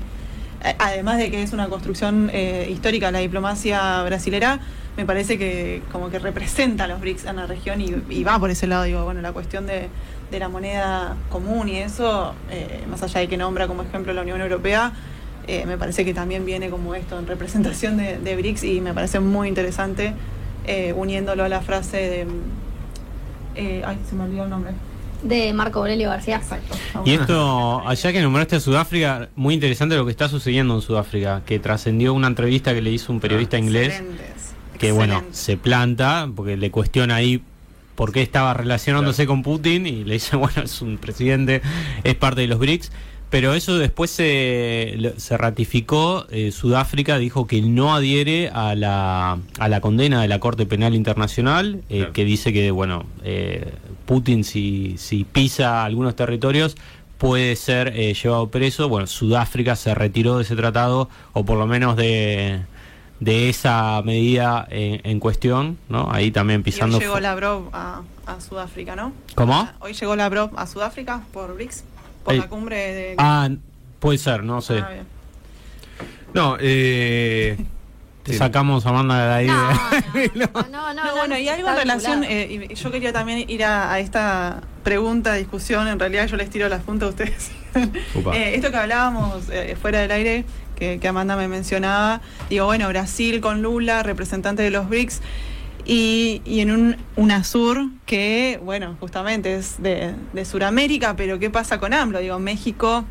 [0.79, 4.61] además de que es una construcción eh, histórica la diplomacia brasilera,
[4.97, 8.51] me parece que como que representa a los BRICS en la región y, va por
[8.51, 9.89] ese lado, digo, bueno, la cuestión de,
[10.31, 14.23] de la moneda común y eso, eh, más allá de que nombra como ejemplo la
[14.23, 14.93] Unión Europea,
[15.47, 19.21] eh, me parece que también viene como esto en representación de, BRICS y me parece
[19.21, 20.15] muy interesante
[20.67, 22.27] eh, uniéndolo a la frase
[23.57, 23.83] de...
[23.85, 24.73] ay, se me olvidó el nombre.
[25.23, 26.37] De Marco Aurelio García.
[26.37, 26.77] Exacto.
[27.05, 31.43] Y esto, allá que nombraste a Sudáfrica, muy interesante lo que está sucediendo en Sudáfrica,
[31.45, 36.29] que trascendió una entrevista que le hizo un periodista inglés, Excelentes, que bueno, se planta,
[36.35, 37.43] porque le cuestiona ahí
[37.97, 41.63] por qué estaba relacionándose con Putin y le dice, bueno, es un presidente,
[42.05, 42.93] es parte de los BRICS.
[43.31, 49.37] Pero eso después se, lo- se ratificó, eh, Sudáfrica dijo que no adhiere a la,
[49.59, 52.13] a la condena de la Corte Penal Internacional, eh, Claro.
[52.15, 53.71] que dice que, bueno, eh,
[54.09, 56.79] Putin si, si pisa algunos territorios
[57.19, 58.89] puede ser eh, llevado preso.
[58.89, 62.61] Bueno, Sudáfrica se retiró de ese tratado, o por lo menos de,
[63.21, 66.09] de esa medida en, en cuestión, ¿no?
[66.11, 66.97] Ahí también Y pisando...
[66.97, 69.13] hoy llegó Lavrov a, a Sudáfrica, ¿no?
[69.35, 69.69] ¿Cómo?
[69.81, 71.85] Hoy llegó Lavrov a Sudáfrica por BRICS,
[72.25, 73.15] por Eh, la cumbre de...
[73.19, 73.51] Ah,
[74.01, 74.79] puede ser, no sé.
[74.79, 74.91] Ah.
[76.33, 77.59] No, eh,
[78.29, 78.39] Te sí.
[78.39, 79.47] sacamos a Amanda de ahí.
[80.35, 83.65] No, no, no, no, No, bueno, y algo en relación, eh, yo quería también ir
[83.65, 87.51] a, a esta pregunta, discusión, en realidad yo les tiro las puntas a ustedes.
[88.35, 90.45] Eh, esto que hablábamos eh, fuera del aire,
[90.77, 95.21] que, que Amanda me mencionaba, digo, bueno, Brasil con Lula, representante de los BRICS,
[95.85, 101.79] y, y en un UNASUR que, bueno, justamente es de, de Sudamérica, pero ¿qué pasa
[101.79, 102.19] con AMLO?
[102.19, 103.05] Digo, México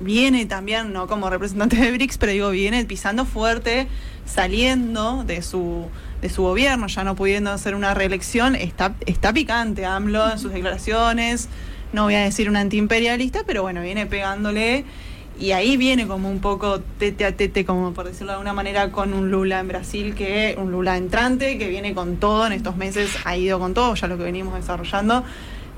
[0.00, 3.86] viene también, no como representante de BRICS, pero digo, viene pisando fuerte,
[4.30, 5.86] saliendo de su
[6.20, 10.52] de su gobierno, ya no pudiendo hacer una reelección, está, está picante AMLO en sus
[10.52, 11.48] declaraciones,
[11.92, 14.84] no voy a decir un antiimperialista, pero bueno, viene pegándole
[15.38, 18.92] y ahí viene como un poco tete a tete, como por decirlo de alguna manera,
[18.92, 22.76] con un Lula en Brasil, que un Lula entrante, que viene con todo en estos
[22.76, 25.24] meses, ha ido con todo, ya lo que venimos desarrollando.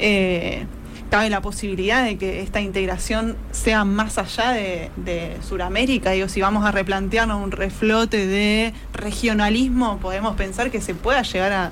[0.01, 0.67] Eh,
[1.11, 6.11] cabe la posibilidad de que esta integración sea más allá de, de Sudamérica.
[6.11, 11.53] Digo, si vamos a replantearnos un reflote de regionalismo, podemos pensar que se pueda llegar
[11.53, 11.71] a,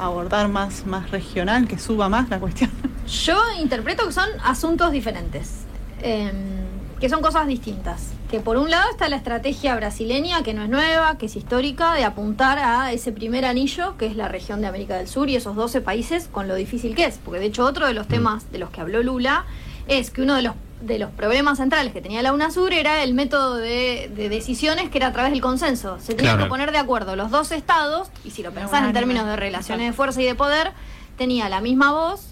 [0.00, 2.70] abordar más, más regional, que suba más la cuestión.
[3.24, 5.64] Yo interpreto que son asuntos diferentes,
[6.02, 6.30] eh,
[7.00, 8.08] que son cosas distintas.
[8.30, 11.94] Que por un lado está la estrategia brasileña, que no es nueva, que es histórica,
[11.94, 15.36] de apuntar a ese primer anillo, que es la región de América del Sur y
[15.36, 17.18] esos 12 países, con lo difícil que es.
[17.24, 19.44] Porque de hecho otro de los temas de los que habló Lula
[19.86, 23.12] es que uno de los de los problemas centrales que tenía la UNASUR era el
[23.12, 25.98] método de, de decisiones que era a través del consenso.
[25.98, 26.44] Se tenían Claro.
[26.44, 29.88] que poner de acuerdo los dos estados, y si lo pensás en términos de relaciones
[29.88, 30.70] de fuerza y de poder,
[31.16, 32.28] tenía la misma voz,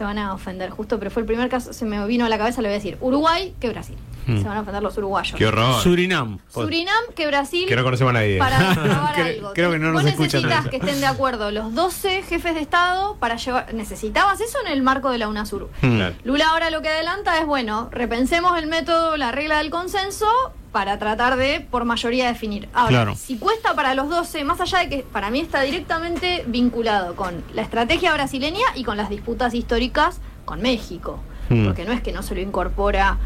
[0.00, 2.38] se van a ofender justo, pero fue el primer caso, se me vino a la
[2.38, 3.96] cabeza, le voy a decir, Uruguay que Brasil.
[4.26, 4.38] Hmm.
[4.40, 5.36] Se van a ofender los uruguayos.
[5.36, 5.74] Qué horror.
[5.82, 6.38] Surinam.
[6.48, 8.38] Surinam que Brasil Que no conocemos a nadie.
[8.38, 9.52] para probar Creo- algo.
[9.52, 13.16] creo que no nos Vos necesitas que estén de acuerdo los 12 jefes de Estado
[13.16, 13.74] para llevar...
[13.74, 15.68] ¿Necesitabas eso en el marco de la UNASUR?
[15.82, 15.96] Hmm.
[15.96, 16.14] Claro.
[16.24, 20.26] Lula ahora lo que adelanta es, bueno, repensemos el método, la regla del consenso
[20.72, 22.68] para tratar de, por mayoría, definir.
[22.72, 23.14] Ahora, Claro.
[23.16, 27.42] si cuesta para los 12, más allá de que para mí está directamente vinculado con
[27.54, 31.64] la estrategia brasileña y con las disputas históricas con México, Hmm.
[31.66, 33.18] porque no es que no se lo incorpora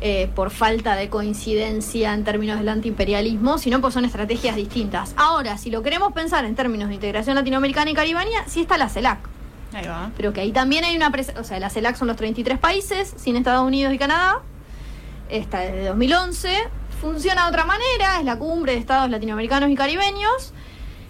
[0.00, 5.14] eh, por falta de coincidencia en términos del antiimperialismo, sino pues son estrategias distintas.
[5.16, 8.88] Ahora, si lo queremos pensar en términos de integración latinoamericana y caribeña, sí está la
[8.90, 9.18] CELAC
[9.72, 10.10] Ahí va.
[10.16, 13.14] pero que ahí también hay una presa, o sea, la CELAC son los 33 países,
[13.16, 14.40] sin Estados Unidos y Canadá,
[15.30, 16.54] está desde 2011,
[17.00, 20.52] funciona de otra manera, es la cumbre de estados latinoamericanos y caribeños,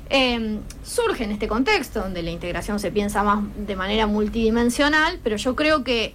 [0.09, 5.37] Eh, surge en este contexto donde la integración se piensa más de manera multidimensional, pero
[5.37, 6.15] yo creo que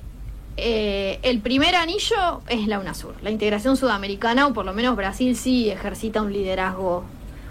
[0.56, 5.36] eh, el primer anillo es la UNASUR, la integración sudamericana, o por lo menos Brasil
[5.36, 7.04] sí ejercita un liderazgo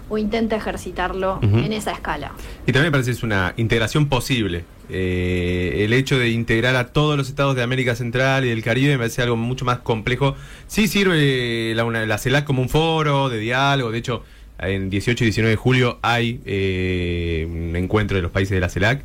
[0.09, 2.31] o intenta ejercitarlo en esa escala.
[2.65, 4.65] Y también me parece que es una integración posible.
[4.91, 8.91] Eh, el hecho de integrar a todos los estados de América Central y del Caribe
[8.93, 10.35] me parece algo mucho más complejo.
[10.67, 13.91] Sí sirve la, una- la CELAC como un foro de diálogo.
[13.91, 14.23] De hecho,
[14.59, 18.69] en 18 y 19 de julio hay eh, un encuentro de los países de la
[18.69, 19.01] CELAC.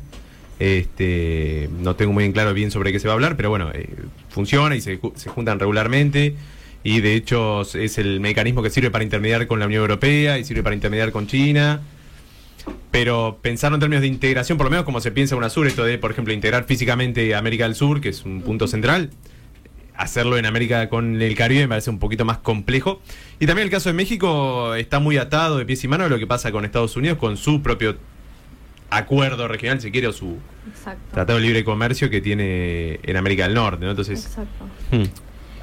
[0.59, 3.69] Este, no tengo muy en claro bien sobre qué se va a hablar, pero bueno,
[3.73, 3.87] eh,
[4.29, 6.35] funciona y se, se juntan regularmente.
[6.83, 10.43] Y de hecho es el mecanismo que sirve para intermediar con la Unión Europea y
[10.43, 11.81] sirve para intermediar con China.
[12.91, 15.97] Pero pensarlo en términos de integración, por lo menos como se piensa UNASUR, esto de,
[15.97, 19.11] por ejemplo, integrar físicamente América del Sur, que es un punto central,
[19.97, 23.01] hacerlo en América con el Caribe me parece un poquito más complejo.
[23.39, 26.19] Y también el caso de México está muy atado de pies y manos a lo
[26.19, 27.97] que pasa con Estados Unidos, con su propio
[28.89, 30.37] acuerdo regional, si quiere, o su
[30.69, 31.01] Exacto.
[31.13, 33.91] tratado de libre comercio que tiene en América del Norte, ¿no?
[33.91, 34.65] Entonces, Exacto.
[34.91, 35.03] Hmm.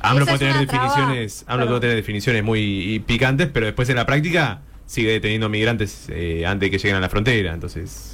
[0.03, 4.61] AMLO puede tener definiciones, AMLO puede tener definiciones muy picantes, pero después en la práctica
[4.87, 8.11] sigue deteniendo migrantes eh, antes de que lleguen a la frontera, entonces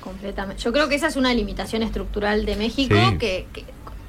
[0.00, 0.62] Completamente.
[0.62, 3.18] Yo creo que esa es una limitación estructural de México Sí.
[3.18, 3.64] que, que-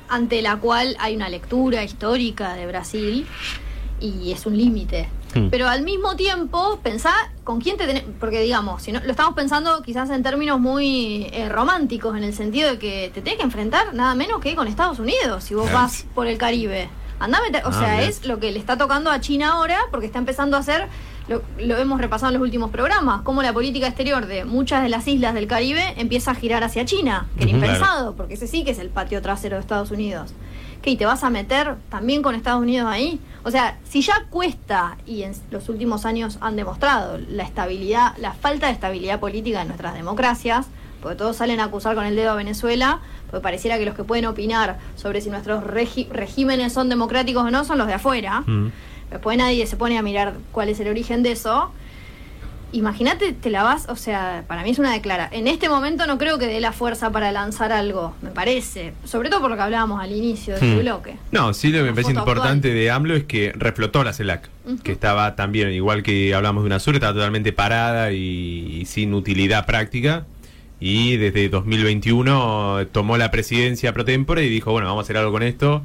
[0.10, 3.26] ante la cual hay una lectura histórica de Brasil
[4.00, 5.10] y es un límite.
[5.34, 5.50] Hmm.
[5.50, 7.12] Pero al mismo tiempo, pensá
[7.43, 11.28] con quién te tenés, porque digamos, si no, lo estamos pensando quizás en términos muy
[11.34, 14.67] eh, románticos, en el sentido de que te tenés que enfrentar nada menos que con
[14.67, 16.89] Estados Unidos si vos vas por el Caribe.
[17.20, 19.80] Andá a meter- o Ah, sea, es lo que le está tocando a China ahora,
[19.89, 20.88] porque está empezando a hacer
[21.28, 24.90] lo, lo hemos repasado en los últimos programas, cómo la política exterior de muchas de
[24.90, 28.63] las islas del Caribe empieza a girar hacia China, que era impensado, porque ese sí
[28.63, 30.34] que es el patio trasero de Estados Unidos.
[30.82, 30.92] ¿Qué?
[30.92, 33.20] ¿Y te vas a meter también con Estados Unidos ahí?
[33.44, 38.34] O sea, si ya cuesta, y en los últimos años han demostrado la estabilidad, la
[38.34, 40.68] falta de estabilidad política en nuestras democracias,
[41.02, 44.04] porque todos salen a acusar con el dedo a Venezuela, porque pareciera que los que
[44.04, 48.42] pueden opinar sobre si nuestros regímenes son democráticos o no son los de afuera.
[48.46, 48.72] Mm.
[49.12, 51.72] Después nadie se pone a mirar cuál es el origen de eso.
[52.74, 55.30] Imagínate, te la vas, o sea, para mí es una declara.
[55.32, 58.91] En este momento no creo que dé la fuerza para lanzar algo, me parece.
[59.06, 60.80] Sobre todo por lo que hablábamos al inicio de Hmm.
[60.80, 61.15] bloque.
[61.32, 62.74] No, sí lo que me parece importante actual.
[62.84, 64.50] de AMLO es que reflotó la CELAC,
[64.84, 69.65] que estaba también, igual que hablamos de UNASUR, estaba totalmente parada y, y sin utilidad
[69.65, 70.26] práctica.
[70.82, 75.32] Y desde 2021 tomó la presidencia pro tempore y dijo, bueno, vamos a hacer algo
[75.32, 75.84] con esto.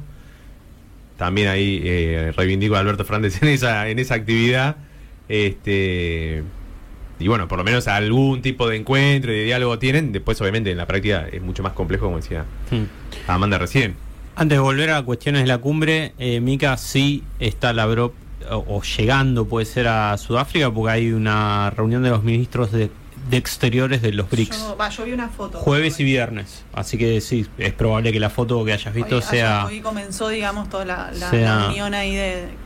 [1.17, 4.77] También ahí eh, reivindico a Alberto Fernández en esa, en esa actividad.
[5.29, 6.43] Este
[7.19, 10.11] y bueno, por lo menos algún tipo de encuentro y de diálogo tienen.
[10.11, 12.83] Después, obviamente, en la práctica es mucho más complejo, como decía Mm.
[13.27, 13.95] Amanda recién.
[14.35, 18.13] Antes de volver a cuestiones de la cumbre, eh, Mica sí está Lavrov
[18.49, 22.89] o, o llegando, puede ser a Sudáfrica, porque hay una reunión de los ministros de,
[23.29, 24.65] de exteriores de los BRICS.
[24.97, 25.57] Yo, vi una foto.
[25.59, 26.63] Jueves y viernes.
[26.73, 29.65] Así que sí, es probable que la foto que hayas visto Hoy- sea.
[29.65, 32.21] Hoy comenzó, digamos, toda la, la, sea- la unión ahí de,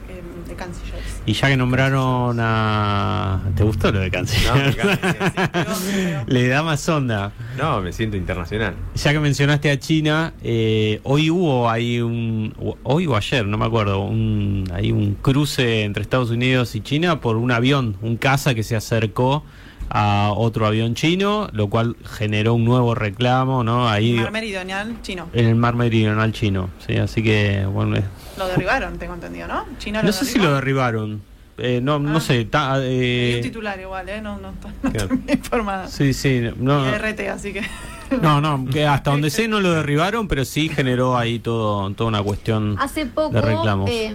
[0.08, 1.22] de, de cancilleres.
[1.26, 3.42] Y ya que nombraron a.
[3.56, 4.78] ¿Te gustó lo de No, canciller?
[5.54, 7.32] pero- Le da más onda.
[7.58, 8.76] No, me siento internacional.
[8.96, 12.54] Ya que mencionaste a China, eh, hoy hubo ahí un.
[12.84, 14.00] Hoy o ayer, no me acuerdo.
[14.00, 18.64] Un, hay un cruce entre Estados Unidos y China por un avión, un caza que
[18.64, 19.44] se acercó
[19.90, 23.88] a otro avión chino, lo cual generó un nuevo reclamo, ¿no?
[23.90, 25.28] Ahí Mar Meridional chino.
[25.34, 26.70] en el mar meridional chino.
[26.86, 26.98] ¿sí?
[26.98, 27.98] Así que, bueno.
[28.38, 29.66] Lo derribaron, tengo entendido, ¿no?
[29.80, 31.22] China No sé si lo derribaron.
[31.60, 32.22] Eh, no, no Ah.
[32.22, 32.46] sé.
[32.46, 34.22] ta- eh, titular igual, ¿eh?
[34.22, 34.52] No, no,
[34.84, 35.16] no Claro.
[35.28, 35.88] estoy informada.
[35.88, 36.44] sí, sí.
[36.58, 37.62] No, Y RT, así que.
[38.22, 42.08] no, no, que hasta donde sé no lo derribaron, pero sí generó ahí todo, toda
[42.08, 43.90] una cuestión Hace poco, de reclamos.
[43.90, 44.14] eh,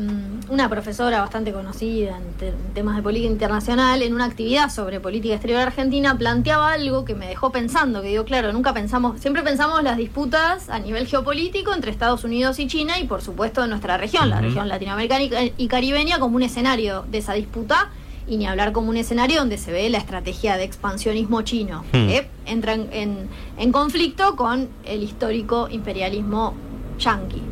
[0.49, 5.01] una profesora bastante conocida en, te- en temas de política internacional, en una actividad sobre
[5.01, 9.43] política exterior argentina, planteaba algo que me dejó pensando, que digo, claro, nunca pensamos, siempre
[9.43, 13.97] pensamos las disputas a nivel geopolítico entre Estados Unidos y China y por supuesto nuestra
[13.97, 17.91] región, la región latinoamericana y, y caribeña, como un escenario de esa disputa.
[18.27, 22.09] Y ni hablar como un escenario donde se ve la estrategia de expansionismo chino, Hmm.
[22.09, 26.55] que entra en, en- en conflicto con el histórico imperialismo
[26.99, 27.43] yanqui.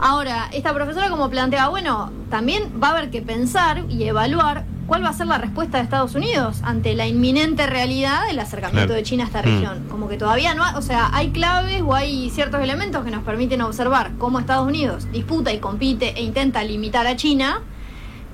[0.00, 5.04] Ahora, esta profesora como plantea, bueno, también va a haber que pensar y evaluar cuál
[5.04, 9.02] va a ser la respuesta de Estados Unidos ante la inminente realidad del acercamiento de
[9.02, 9.44] China a esta Mm.
[9.44, 9.84] región.
[9.90, 13.24] Como que todavía no, hay- o sea, hay claves o hay ciertos elementos que nos
[13.24, 17.60] permiten observar cómo Estados Unidos disputa y compite e intenta limitar a China.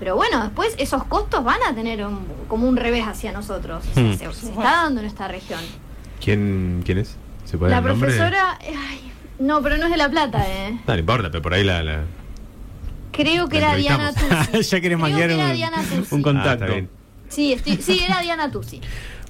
[0.04, 3.82] Pero bueno, después esos costos van a tener un- como un revés hacia nosotros.
[3.90, 4.18] O sea, Mm.
[4.18, 5.60] se, se está dando en esta región.
[6.22, 7.16] ¿Quién, quién es?
[7.46, 10.78] ¿Se puede La profesora, ay, no, pero no es de La Plata, ¿eh?
[10.86, 11.82] No, no importa, pero por ahí la.
[11.82, 12.02] la-
[13.12, 14.12] Creo que La era Diana.
[14.12, 14.26] Tusi.
[14.28, 16.74] ya querés Creo que manguear era un, un Ah, contacto.
[17.30, 18.82] Sí, estoy- sí, era Diana Tusi.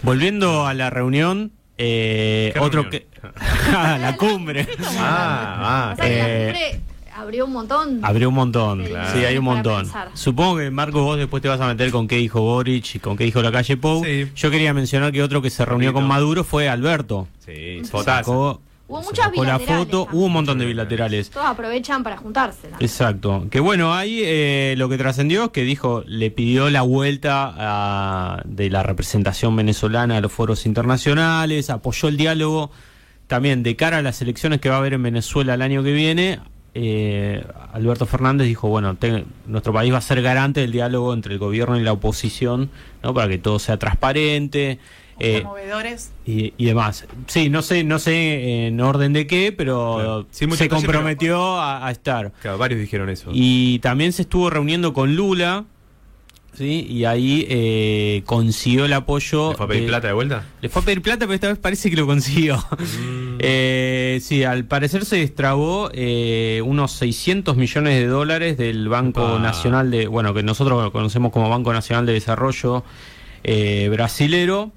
[0.03, 2.91] Volviendo a la reunión, eh, ¿Qué otro reunión?
[2.91, 3.15] que.
[3.77, 4.67] Ah, la cumbre.
[4.99, 6.81] Ah, ah, O sea, que la Eh, cumbre
[7.15, 8.01] abrió un montón.
[8.03, 9.11] Abrió un montón, Claro.
[9.19, 9.87] sí, hay un montón.
[10.15, 13.17] Supongo que Marco vos después te vas a meter con qué dijo Boric y con
[13.17, 14.05] qué dijo la calle Pou.
[14.05, 14.29] Sí.
[14.35, 16.05] Yo quería mencionar que otro que se reunió con.
[16.07, 17.29] Maduro fue Alberto.
[17.45, 20.17] Sí, Sacó- Hubo muchas la bilaterales foto, también.
[20.19, 21.31] hubo un montón de bilaterales.
[21.31, 22.69] Todos aprovechan para juntarse.
[22.81, 23.47] Exacto.
[23.51, 28.43] Que bueno, ahí eh, lo que trascendió es que dijo, le pidió la vuelta a-
[28.45, 32.71] de la representación venezolana a los foros internacionales, apoyó el diálogo
[33.27, 35.93] también de cara a las elecciones que va a haber en Venezuela el año que
[35.93, 36.41] viene.
[36.75, 41.33] Eh, Alberto Fernández dijo, bueno, te- nuestro país va a ser garante del diálogo entre
[41.33, 42.71] el gobierno y la oposición,
[43.03, 43.15] ¿no?
[43.15, 44.79] Para que todo sea transparente.
[45.21, 45.45] eh,
[46.27, 47.07] y, y demás.
[47.29, 50.27] Sí, no sé, no sé en orden de qué, pero Claro.
[50.31, 52.33] Sí, mucho se detalle, comprometió a, a estar.
[52.43, 53.31] Claro, varios dijeron eso.
[53.33, 55.65] Y también se estuvo reuniendo con Lula,
[56.57, 56.87] ¿sí?
[56.89, 59.51] Y ahí eh, consiguió el apoyo.
[59.51, 60.45] ¿Le fue a pedir de- plata de vuelta?
[60.61, 62.65] Le fue a pedir plata, pero esta vez parece que lo consiguió.
[63.35, 63.39] Mm.
[63.41, 69.39] Eh, sí, al parecer se destrabó eh, unos 600 millones de dólares del Banco Opa.
[69.41, 72.85] Nacional de, bueno, que nosotros lo conocemos como Banco Nacional de Desarrollo
[73.43, 74.71] eh, brasilero,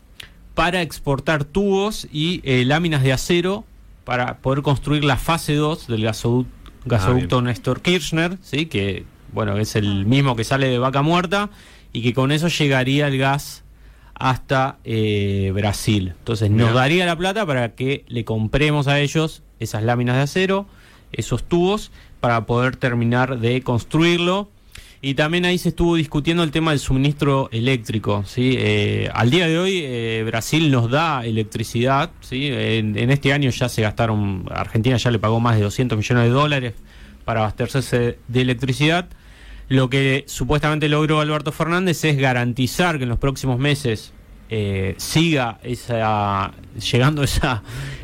[0.56, 3.64] para exportar tubos y eh, láminas de acero
[4.04, 6.52] para poder construir la fase 2 del gasoducto,
[6.86, 8.66] gasoducto Néstor Kirchner, ¿sí?
[8.66, 9.04] que
[9.34, 11.50] bueno, es el mismo que sale de Vaca Muerta
[11.94, 13.64] y que con eso llegaría el gas
[14.16, 16.14] hasta eh, Brasil.
[16.18, 20.68] Entonces nos daría la plata para que le compremos a ellos esas láminas de acero,
[21.12, 24.50] esos tubos, para poder terminar de construirlo.
[25.00, 28.24] Y también ahí se estuvo discutiendo el tema del suministro eléctrico.
[28.26, 28.56] ¿sí?
[28.58, 32.10] Eh, al día de hoy eh, Brasil nos da electricidad.
[32.22, 32.48] ¿sí?
[32.48, 36.24] En, en este año ya se gastaron, Argentina ya le pagó más de 200 millones
[36.24, 36.74] de dólares
[37.28, 39.10] para abastecerse de electricidad.
[39.68, 44.14] Lo que supuestamente logró Alberto Fernández es garantizar que en los próximos meses
[44.50, 46.54] eh, siga esa,
[46.90, 47.64] llegando esa,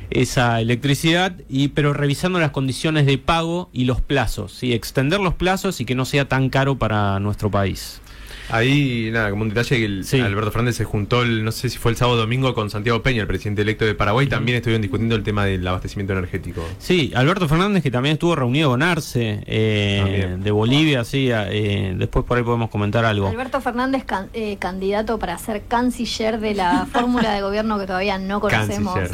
[0.10, 4.74] esa electricidad, y, pero revisando las condiciones de pago y los plazos, ¿sí?
[4.74, 8.02] extender los plazos y que no sea tan caro para nuestro país.
[8.50, 10.20] Ahí, nada, como un detalle que el, Sí.
[10.20, 13.02] Alberto Fernández se juntó, el- no sé si fue el sábado o domingo, con Santiago
[13.02, 14.28] Peña, el presidente electo de Paraguay.
[14.28, 16.64] También estuvieron discutiendo el tema del abastecimiento energético.
[16.80, 22.26] Sí, Alberto Fernández que también estuvo reunido con Arce eh, de Bolivia, sí, eh, después
[22.26, 23.28] por ahí podemos comentar algo.
[23.30, 28.18] Alberto Fernández, can- eh, candidato para ser canciller de la fórmula de gobierno que todavía
[28.18, 29.00] no conocemos.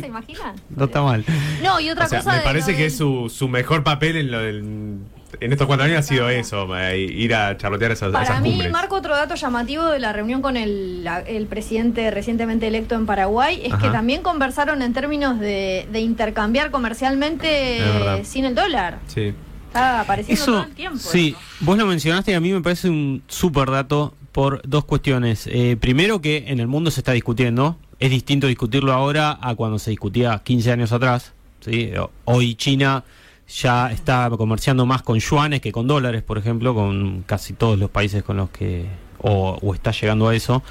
[0.00, 0.56] ¿Se imaginan?
[0.74, 1.24] No está mal.
[1.62, 2.36] No, y otra O sea, cosa.
[2.36, 4.98] me parece que del- es su, su mejor papel en, lo del-
[5.40, 8.50] en estos cuatro años ha sido eso, eh, ir a charlotear esas, Para esas mí,
[8.50, 8.70] cumbres.
[8.72, 13.06] Marco, otro dato llamativo de la reunión con el, la- el presidente recientemente electo en
[13.06, 18.98] Paraguay es que también conversaron en términos de, de intercambiar comercialmente sin el dólar.
[19.06, 19.32] Sí.
[19.68, 20.98] Está apareciendo todo Eso, el tiempo.
[20.98, 21.38] sí, eso.
[21.60, 25.46] vos lo mencionaste y a mí me parece un súper dato por dos cuestiones.
[25.46, 29.78] Eh, primero que en el mundo se está discutiendo, es distinto discutirlo ahora a cuando
[29.78, 31.32] se discutía 15 años atrás.
[31.60, 31.90] ¿sí?
[32.24, 33.04] Hoy China
[33.50, 37.90] ya está comerciando más con yuanes que con dólares, por ejemplo, con casi todos los
[37.90, 38.86] países con los que,
[39.18, 40.62] o, o está llegando a eso.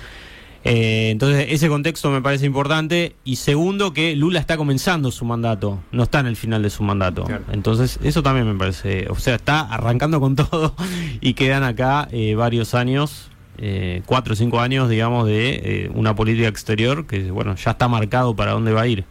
[0.64, 3.16] Eh, entonces, ese contexto me parece importante.
[3.24, 6.84] Y segundo, que Lula está comenzando su mandato, no está en el final de su
[6.84, 7.24] mandato.
[7.24, 7.46] Claro.
[7.52, 10.76] Entonces, eso también me parece, o sea, está arrancando con todo
[11.22, 16.48] y quedan acá eh, varios años, eh, cuatro o cinco años, digamos, de una política
[16.48, 19.06] exterior que, bueno, ya está marcado para dónde va a ir.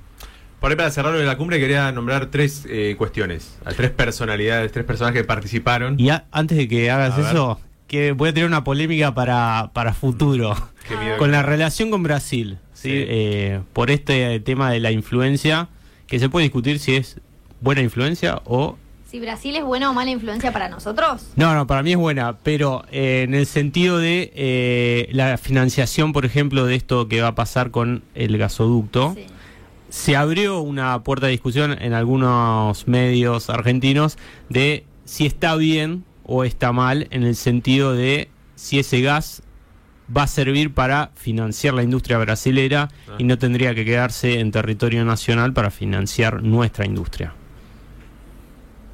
[0.60, 3.90] Por ahí para cerrar lo de la cumbre quería nombrar tres eh, cuestiones, a tres
[3.90, 5.98] personalidades, tres personajes que participaron.
[6.00, 7.26] Y a- antes de que hagas A ver.
[7.26, 10.54] eso, que voy a tener una polémica para, para futuro.
[10.88, 11.16] Qué miedo.
[11.18, 12.88] con la relación con Brasil, ¿sí?
[12.88, 12.90] Sí.
[12.92, 15.68] Eh, por este tema de la influencia,
[16.06, 17.20] que se puede discutir si es
[17.60, 18.76] buena influencia o...
[19.10, 21.28] Si Brasil es buena o mala influencia para nosotros.
[21.36, 26.12] No, no, para mí es buena, pero eh, en el sentido de eh, la financiación,
[26.12, 29.24] por ejemplo, de esto que va a pasar con el gasoducto, Sí.
[29.88, 34.18] Se abrió una puerta de discusión en algunos medios argentinos
[34.48, 39.42] de si está bien o está mal en el sentido de si ese gas
[40.14, 43.14] va a servir para financiar la industria brasilera Ah.
[43.18, 47.32] y no tendría que quedarse en territorio nacional para financiar nuestra industria.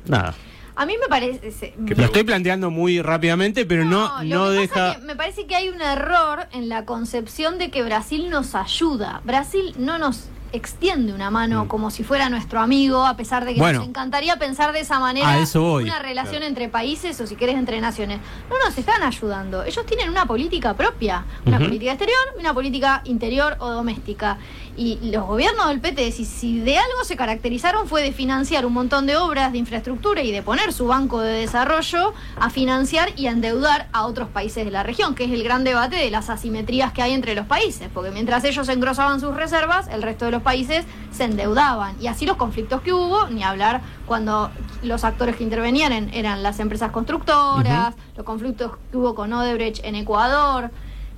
[0.06, 0.34] Nada.
[0.76, 1.52] A mí me parece.
[1.52, 4.98] se- ¿Qué Lo estoy planteando muy rápidamente, pero no, no, que deja...
[5.04, 9.20] me parece que hay un error en la concepción de que Brasil nos ayuda.
[9.24, 10.24] Brasil no nos
[10.54, 11.68] extiende una mano Mm.
[11.68, 13.80] como si fuera nuestro amigo, a pesar de que Bueno.
[13.80, 16.46] nos encantaría pensar de esa manera una relación Claro.
[16.46, 18.20] entre países o si querés entre naciones.
[18.48, 19.64] No nos están ayudando.
[19.64, 24.38] Ellos tienen una política propia, una política exterior una política interior o doméstica.
[24.76, 28.72] Y los gobiernos del PT, si, si de algo se caracterizaron fue de financiar un
[28.72, 33.28] montón de obras de infraestructura y de poner su banco de desarrollo a financiar y
[33.28, 36.28] a endeudar a otros países de la región, que es el gran debate de las
[36.28, 40.32] asimetrías que hay entre los países, porque mientras ellos engrosaban sus reservas, el resto de
[40.32, 41.94] los países se endeudaban.
[42.00, 44.50] Y así los conflictos que hubo, ni hablar cuando
[44.82, 49.84] los actores que intervenían en- eran las empresas constructoras, los conflictos que hubo con Odebrecht
[49.84, 50.70] en Ecuador.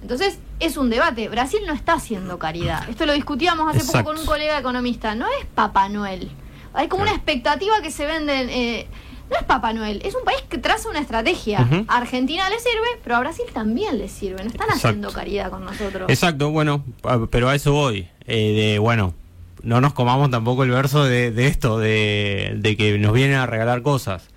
[0.03, 1.29] Entonces, es un debate.
[1.29, 2.89] Brasil no está haciendo caridad.
[2.89, 3.99] Esto lo discutíamos hace Exacto.
[4.01, 5.15] poco con un colega economista.
[5.15, 6.31] No es Papá Noel.
[6.75, 8.33] Hay como una expectativa que se vende.
[8.51, 8.87] eh,
[9.31, 11.67] no es Papá Noel, es un país que traza una estrategia.
[11.89, 14.37] A Argentina le sirve, pero a Brasil también le sirve.
[14.45, 14.89] No están Exacto.
[14.89, 16.09] haciendo caridad con nosotros.
[16.09, 18.09] Exacto, bueno, a- pero a eso voy.
[18.29, 19.15] Eh, de, bueno,
[19.65, 23.47] no nos comamos tampoco el verso de, de esto, de, de que nos vienen a
[23.47, 24.29] regalar cosas.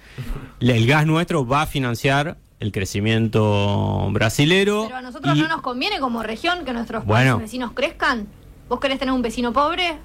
[0.60, 4.84] El gas nuestro va a financiar el crecimiento brasilero.
[4.86, 7.39] Pero a nosotros y- no nos conviene como región que nuestros Bueno.
[7.39, 8.28] vecinos crezcan.
[8.68, 9.97] ¿Vos querés tener un vecino pobre?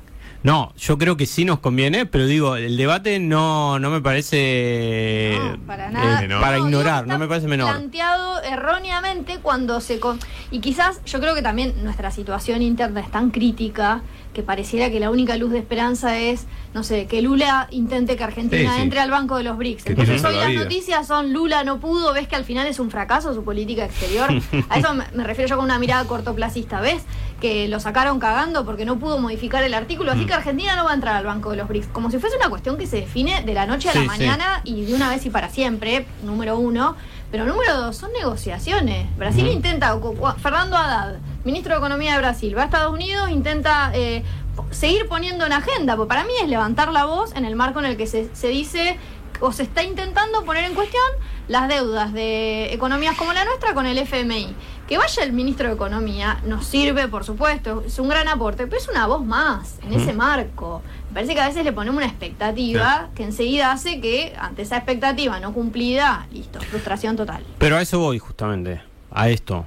[0.42, 5.38] No, yo creo que sí nos conviene, pero digo, el debate no, no me parece
[5.42, 6.20] No, para nada.
[6.20, 6.40] menor.
[6.42, 7.70] para No, ignorar, no me parece menor.
[7.70, 9.98] Planteado erróneamente cuando se.
[10.00, 10.18] con-
[10.50, 14.02] y quizás yo creo que también nuestra situación interna es tan crítica
[14.34, 18.24] que pareciera que la única luz de esperanza es, no sé, que Lula intente que
[18.24, 18.82] Argentina Sí, sí.
[18.82, 19.86] entre al banco de los BRICS.
[19.86, 23.32] Entonces hoy las noticias son Lula no pudo, ves que al final es un fracaso
[23.32, 24.28] su política exterior.
[24.68, 27.02] A eso me, me refiero yo con una mirada cortoplacista, ¿ves?
[27.40, 30.16] Que lo sacaron cagando porque no pudo modificar el artículo, Mm.
[30.18, 31.86] así que Argentina no va a entrar al banco de los BRICS.
[31.88, 34.60] Como si fuese una cuestión que se define de la noche a Sí, la mañana
[34.64, 36.96] y de una vez y para siempre, número uno.
[37.30, 39.06] Pero número dos, son negociaciones.
[39.16, 39.52] Brasil Ujú.
[39.54, 39.96] intenta,
[40.38, 41.14] Fernando Haddad,
[41.44, 44.22] ministro de Economía de Brasil, va a Estados Unidos, intenta eh,
[44.70, 47.86] seguir poniendo en agenda, porque para mí es levantar la voz en el marco en
[47.86, 48.98] el que se, se dice
[49.40, 51.02] o se está intentando poner en cuestión
[51.48, 54.54] las deudas de economías como la nuestra con el FMI.
[54.88, 58.76] Que vaya el ministro de Economía nos sirve, por supuesto, es un gran aporte, pero
[58.76, 60.82] es una voz más en ese marco.
[61.08, 64.76] Me parece que a veces le ponemos una expectativa que enseguida hace que ante esa
[64.76, 67.42] expectativa no cumplida, listo, frustración total.
[67.58, 69.64] Pero a eso voy justamente, a esto.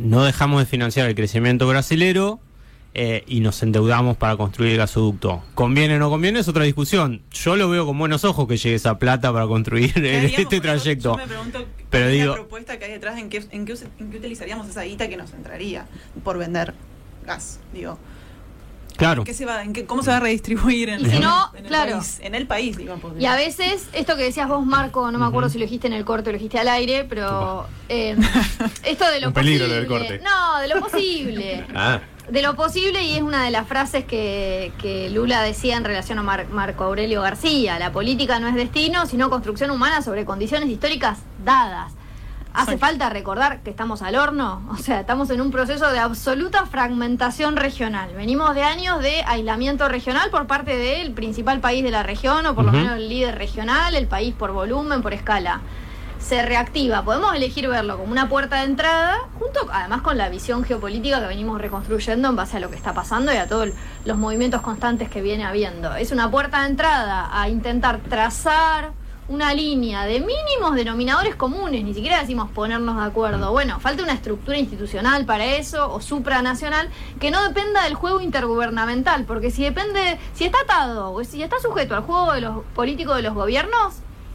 [0.00, 2.40] No dejamos de financiar el crecimiento brasilero
[2.94, 5.42] eh, y nos endeudamos para construir el gasoducto.
[5.54, 6.40] ¿Conviene o no conviene?
[6.40, 7.22] Es otra discusión.
[7.32, 10.60] Yo lo veo con buenos ojos que llegue esa plata para construir ¿Qué haríamos este
[10.60, 11.10] trayecto.
[11.12, 13.18] Yo me pregunto, Pero ¿cuál es digo- la propuesta que hay detrás?
[13.18, 15.86] ¿En qué, en, qué, en qué utilizaríamos esa guita que nos entraría
[16.24, 16.74] por vender
[17.26, 17.60] gas?
[17.74, 17.98] Digo,
[19.00, 19.22] Claro.
[19.22, 21.22] ¿en qué se va, en qué- ¿cómo se va a redistribuir en, Y si en-
[21.22, 21.92] no, en el claro.
[21.98, 22.20] país?
[22.22, 25.48] En el país, porque- Y a veces, esto que decías vos, Marco, no me acuerdo
[25.48, 28.14] si lo dijiste en el corte o lo dijiste al aire, pero eh,
[28.84, 29.74] esto de lo Un peligro lo posible.
[29.74, 30.20] del corte.
[30.24, 31.66] No, de lo posible.
[31.74, 35.82] Ah, De lo posible, y es una de las frases que, que Lula decía en
[35.84, 40.24] relación a Mar- Marco Aurelio García, la política no es destino, sino construcción humana sobre
[40.24, 41.92] condiciones históricas dadas.
[42.52, 46.66] Hace falta recordar que estamos al horno, o sea, estamos en un proceso de absoluta
[46.66, 48.10] fragmentación regional.
[48.14, 52.54] Venimos de años de aislamiento regional por parte del principal país de la región, o
[52.54, 55.60] por lo menos el líder regional, el país por volumen, por escala
[56.18, 57.02] se reactiva.
[57.02, 61.26] Podemos elegir verlo como una puerta de entrada, junto además con la visión geopolítica que
[61.26, 63.70] venimos reconstruyendo en base a lo que está pasando y a todos
[64.04, 65.94] los movimientos constantes que viene habiendo.
[65.94, 68.92] Es una puerta de entrada a intentar trazar
[69.30, 73.52] una línea de mínimos denominadores comunes, ni siquiera decimos ponernos de acuerdo.
[73.52, 79.26] Bueno, falta una estructura institucional para eso o supranacional que no dependa del juego intergubernamental,
[79.26, 83.14] porque si depende, si está atado o si está sujeto al juego de los políticos
[83.14, 83.94] de los gobiernos,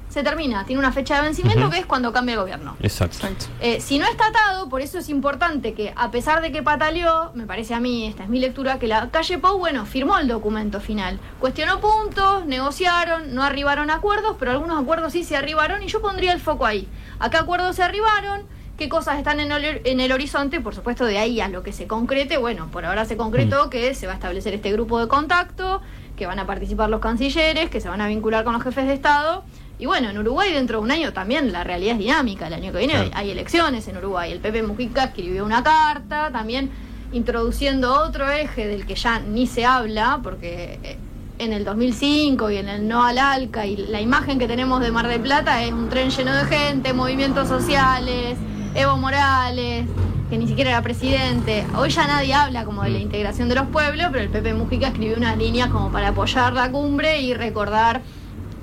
[0.10, 2.78] se termina, tiene una fecha de vencimiento que es cuando cambia el gobierno.
[2.82, 3.18] Exacto.
[3.18, 3.46] Exacto.
[3.60, 7.32] Eh, si no está atado, por eso es importante que, a pesar de que pataleó,
[7.34, 10.28] me parece a mí, esta es mi lectura, que la calle Pou, bueno, firmó el
[10.28, 11.20] documento final.
[11.40, 16.02] Cuestionó puntos, negociaron, no arribaron a acuerdos, pero algunos acuerdos sí se arribaron y yo
[16.02, 16.88] pondría el foco ahí.
[17.20, 18.44] ¿A qué acuerdos se arribaron?
[18.78, 20.60] ¿Qué cosas están en el, en el horizonte?
[20.60, 23.94] Por supuesto, de ahí a lo que se concrete, bueno, por ahora se concretó que
[23.96, 25.82] se va a establecer este grupo de contacto,
[26.18, 28.94] que van a participar los cancilleres, que se van a vincular con los jefes de
[28.94, 29.44] Estado.
[29.78, 32.48] Y bueno, en Uruguay dentro de un año también la realidad es dinámica.
[32.48, 33.10] El año que viene Claro.
[33.14, 34.32] hay elecciones en Uruguay.
[34.32, 36.70] El Pepe Mujica escribió una carta también
[37.12, 40.98] introduciendo otro eje del que ya ni se habla, porque eh,
[41.40, 44.92] en el 2005 y en el no al ALCA y la imagen que tenemos de
[44.92, 48.38] Mar del Plata es un tren lleno de gente, movimientos sociales,
[48.74, 49.86] Evo Morales,
[50.30, 51.66] que ni siquiera era presidente.
[51.78, 54.88] Hoy ya nadie habla como de la integración de los pueblos, pero el Pepe Mujica
[54.88, 58.02] escribió unas líneas como para apoyar la cumbre y recordar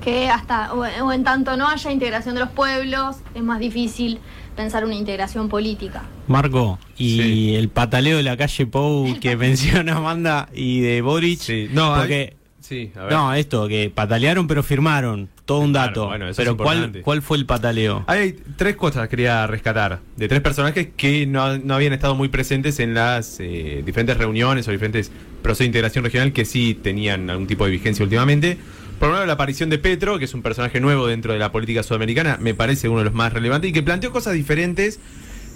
[0.04, 4.18] que hasta o, o en tanto no haya integración de los pueblos, es más difícil
[4.56, 6.02] pensar una integración política.
[6.28, 7.54] Marco, y Sí.
[7.56, 11.38] el pataleo de la calle Pou que menciona Amanda y de Boric.
[11.40, 11.68] sí.
[11.72, 13.12] No, porque, hay- sí, a ver.
[13.12, 15.28] no, esto, que patalearon pero firmaron.
[15.44, 16.06] Todo un Claro, dato.
[16.06, 17.02] bueno, eso pero es ¿cuál, importante.
[17.02, 18.04] ¿cuál fue el pataleo?
[18.06, 22.28] Hay tres cosas que quería rescatar de tres personajes que no, no habían estado muy
[22.28, 25.10] presentes en las eh, diferentes reuniones o diferentes
[25.42, 28.56] procesos de integración regional que sí tenían algún tipo de vigencia últimamente.
[29.02, 31.50] Por un lado, la aparición de Petro, que es un personaje nuevo dentro de la
[31.50, 35.00] política sudamericana, me parece uno de los más relevantes y que planteó cosas diferentes.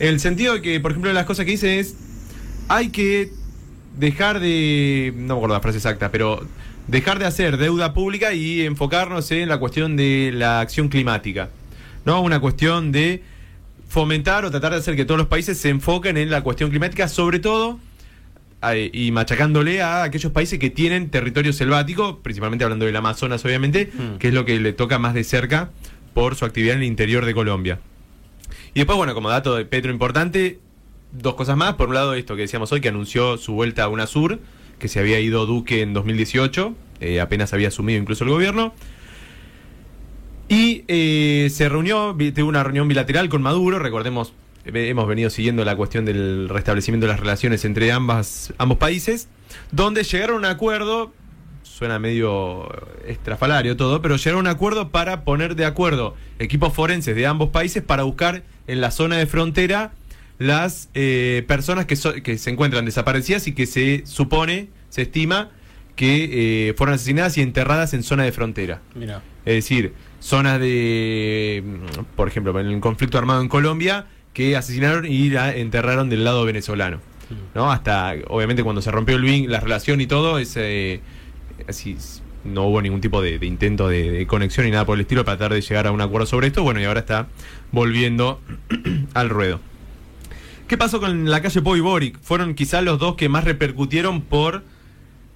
[0.00, 1.94] En el sentido de que, por ejemplo, las cosas que dice es:
[2.66, 3.30] hay que
[3.96, 5.12] dejar de.
[5.14, 6.44] No me acuerdo la frase exacta, pero
[6.88, 11.48] dejar de hacer deuda pública y enfocarnos en la cuestión de la acción climática.
[12.04, 12.22] ¿No?
[12.22, 13.22] Una cuestión de
[13.88, 17.06] fomentar o tratar de hacer que todos los países se enfoquen en la cuestión climática,
[17.06, 17.78] sobre todo
[18.92, 24.18] y machacándole a aquellos países que tienen territorio selvático, principalmente hablando del Amazonas, obviamente, Mm.
[24.18, 25.70] que es lo que le toca más de cerca
[26.14, 27.78] por su actividad en el interior de Colombia.
[28.74, 30.58] Y después, bueno, como dato de Petro importante,
[31.12, 31.74] dos cosas más.
[31.74, 34.40] Por un lado, esto que decíamos hoy, que anunció su vuelta a UNASUR,
[34.78, 38.74] que se había ido Duque en 2018, eh, apenas había asumido incluso el gobierno.
[40.48, 44.32] Y eh, se reunió, tuvo una reunión bilateral con Maduro, recordemos,
[44.66, 49.28] hemos venido siguiendo la cuestión del restablecimiento de las relaciones entre ambas, ambos países,
[49.72, 51.12] donde llegaron a un acuerdo,
[51.62, 52.68] suena medio
[53.06, 57.50] estrafalario todo, pero llegaron a un acuerdo para poner de acuerdo equipos forenses de ambos
[57.50, 59.92] países para buscar en la zona de frontera
[60.38, 65.50] las eh, personas que, so- que se encuentran desaparecidas y que se supone, se estima,
[65.94, 68.82] que eh, fueron asesinadas y enterradas en zona de frontera.
[68.94, 69.22] Mira.
[69.46, 74.06] Es decir, zonas de, mm, por ejemplo, en el conflicto armado en Colombia,
[74.36, 77.00] que asesinaron y la enterraron del lado venezolano.
[77.54, 77.72] ¿no?
[77.72, 81.00] Hasta, obviamente, cuando se rompió el vin, la relación y todo, ese,
[81.66, 85.24] así, s- no hubo ningún tipo de, intento de, conexión ni nada por el estilo
[85.24, 86.62] para tratar de llegar a un acuerdo sobre esto.
[86.62, 87.28] Bueno, y ahora está
[87.72, 88.38] volviendo
[89.14, 89.58] al ruedo.
[90.68, 92.18] ¿Qué pasó con la calle Pau y Boric?
[92.20, 94.64] Fueron quizás los dos que más repercutieron por,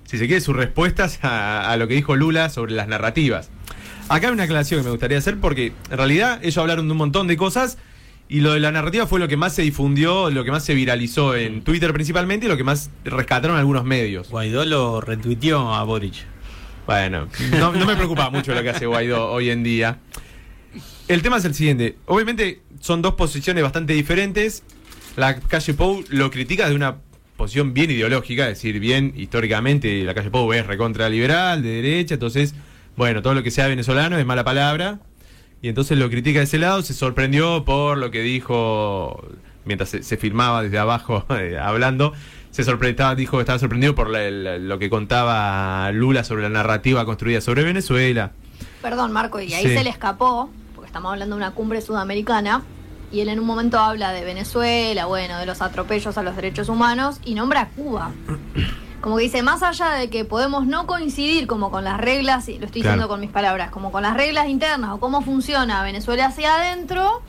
[0.04, 3.48] si se quiere, sus respuestas a, a lo que dijo Lula sobre las narrativas.
[4.10, 6.98] Acá hay una aclaración que me gustaría hacer porque en realidad ellos hablaron de un
[6.98, 7.78] montón de cosas
[8.30, 10.72] y lo de la narrativa fue lo que más se difundió, lo que más se
[10.72, 14.30] viralizó en Twitter principalmente y lo que más rescataron algunos medios.
[14.30, 16.14] Guaidó lo retuiteó a Boric.
[16.86, 17.26] Bueno,
[17.58, 19.98] no, no me preocupa mucho lo que hace Guaidó hoy en día.
[21.08, 21.96] El tema es el siguiente.
[22.06, 24.62] Obviamente son dos posiciones bastante diferentes.
[25.16, 26.98] La calle Pou lo critica de una
[27.36, 32.14] posición bien ideológica, es decir, bien históricamente la calle Pou es recontra liberal, de derecha,
[32.14, 32.54] entonces,
[32.96, 35.00] bueno, todo lo que sea venezolano es mala palabra.
[35.62, 39.22] Y entonces lo critica de ese lado, se sorprendió por lo que dijo
[39.66, 42.12] mientras se, se filmaba desde abajo eh, hablando,
[42.50, 46.48] se sorprendió, dijo que estaba sorprendido por la- la- lo que contaba Lula sobre la
[46.48, 48.32] narrativa construida sobre Venezuela.
[48.82, 49.74] Perdón, Marco, y ahí Sí.
[49.76, 52.62] se le escapó, porque estamos hablando de una cumbre sudamericana,
[53.12, 56.68] y él en un momento habla de Venezuela, bueno, de los atropellos a los derechos
[56.70, 58.12] humanos, y nombra a Cuba.
[59.00, 62.58] Como que dice, más allá de que podemos no coincidir como con las reglas, y
[62.58, 62.96] lo estoy Claro.
[62.96, 67.22] diciendo con mis palabras, como con las reglas internas o cómo funciona Venezuela hacia adentro,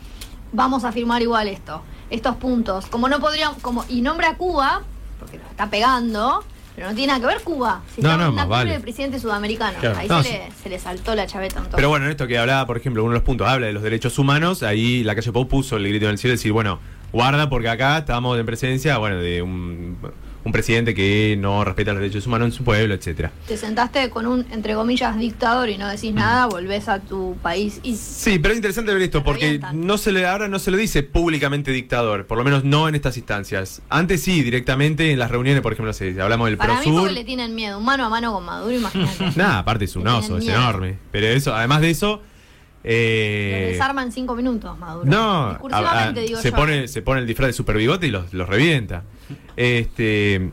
[0.51, 2.87] vamos a firmar igual esto, estos puntos.
[2.87, 4.81] Como no podríamos, como, y nombra a Cuba,
[5.19, 6.43] porque lo está pegando,
[6.75, 7.81] pero no tiene nada que ver Cuba.
[7.95, 8.71] Si No, no, en más vale.
[8.73, 9.79] de presidentes sudamericanos.
[9.79, 9.97] Claro.
[9.97, 11.77] Ahí No, se, le, se le saltó la chaveta un toque.
[11.77, 13.83] Pero bueno, en esto que hablaba, por ejemplo, uno de los puntos, habla de los
[13.83, 16.79] derechos humanos, ahí la calle Pou puso el grito en el cielo, decir, bueno,
[17.13, 19.97] guarda porque acá estamos en presencia, bueno, de un,
[20.43, 23.31] un presidente que no respeta los derechos humanos en su pueblo, etcétera.
[23.47, 27.79] Te sentaste con un, entre comillas, dictador y no decís nada, volvés a tu país
[27.83, 27.95] y...
[27.95, 29.85] Sí, pero es interesante ver esto, porque revientan.
[29.85, 32.95] no se le, ahora no se le dice públicamente dictador, por lo menos no en
[32.95, 33.81] estas instancias.
[33.89, 37.01] Antes sí, directamente en las reuniones, por ejemplo, se hablamos del Para mí Prosur.
[37.01, 39.31] porque le tienen miedo, mano a mano con Maduro, imagínate.
[39.35, 40.97] Nada, aparte es un oso, es enorme.
[41.11, 42.21] Pero eso, además de eso,
[42.83, 45.05] eh, desarma en cinco minutos, Maduro.
[45.09, 46.55] No, Discursivamente, a- a- digo se yo.
[46.55, 49.03] pone se pone el disfraz de super bigote y los, los revienta.
[49.55, 50.49] Este,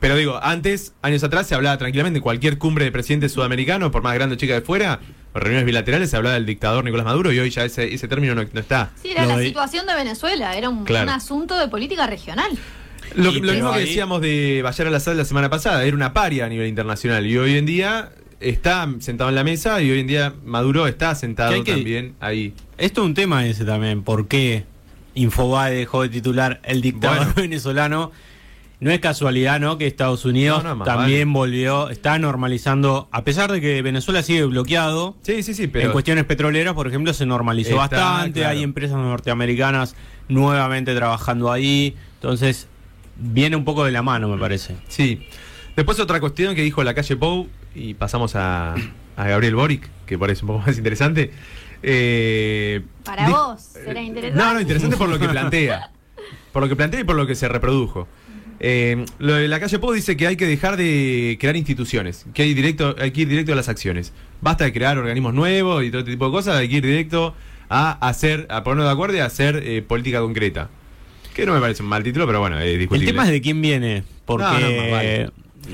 [0.00, 4.02] pero digo, antes, años atrás, se hablaba tranquilamente en cualquier cumbre de presidentes sudamericanos, por
[4.02, 5.00] más grande o chica de fuera,
[5.32, 8.34] o reuniones bilaterales, se hablaba del dictador Nicolás Maduro y hoy ya ese, ese término
[8.34, 8.90] no, no está.
[9.02, 11.04] Sí, era Lo la situación de Venezuela, era un, Claro.
[11.04, 12.50] un asunto de política regional.
[13.16, 16.48] Lo, lo mismo que decíamos de Bayar al-Assad la semana pasada, era una paria a
[16.48, 18.10] nivel internacional y hoy en día
[18.50, 21.72] está sentado en la mesa y hoy en día Maduro está sentado Que hay que-
[21.72, 22.52] también ahí.
[22.78, 24.64] Esto es un tema ese también, ¿por qué
[25.14, 27.32] Infobae dejó de titular el dictador Bueno.
[27.36, 28.12] venezolano?
[28.80, 29.78] No es casualidad, ¿no?
[29.78, 31.38] Que Estados Unidos No, no, más también vale.
[31.52, 35.92] volvió, está normalizando, a pesar de que Venezuela sigue bloqueado, Sí, sí, sí, pero en
[35.92, 38.56] cuestiones petroleras, por ejemplo, se normalizó Está, bastante, claro.
[38.58, 39.94] hay empresas norteamericanas
[40.28, 42.66] nuevamente trabajando ahí, entonces
[43.16, 44.74] viene un poco de la mano, me parece.
[44.88, 45.20] Sí.
[45.76, 48.74] Después otra cuestión que dijo la calle Pou, y pasamos a,
[49.16, 51.30] a Gabriel Boric, que parece un poco más interesante.
[51.82, 54.42] Eh, Para vos, será interesante.
[54.42, 55.90] No, no, interesante por lo que plantea.
[56.52, 58.08] Por lo que plantea y por lo que se reprodujo.
[58.60, 62.42] Eh, lo de la calle Pou dice que hay que dejar de crear instituciones, que
[62.42, 64.12] hay, directo, hay que ir directo a las acciones.
[64.40, 67.34] Basta de crear organismos nuevos y todo este tipo de cosas, hay que ir directo
[67.68, 70.70] a hacer, a ponernos de acuerdo y a hacer eh, política concreta.
[71.34, 73.06] Que no me parece un mal título, pero bueno, es El discutible.
[73.10, 75.30] tema es de quién viene, porque No, no, más vale.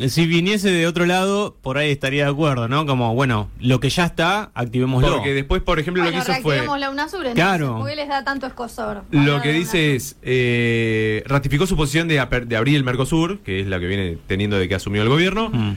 [0.09, 2.87] Si viniese de otro lado, por ahí estaría de acuerdo, ¿no?
[2.87, 5.17] Como, bueno, lo que ya está, activémoslo.
[5.17, 6.79] Porque después, por ejemplo, Bueno, lo que hizo fue.
[6.79, 7.79] la UNASUR, Claro.
[7.79, 9.03] ¿por qué les da tanto escosor?
[9.11, 13.79] Lo que dice es, eh, ratificó su posición de abrir el Mercosur, que es la
[13.81, 15.51] que viene teniendo de que asumió el gobierno.
[15.51, 15.77] Mm.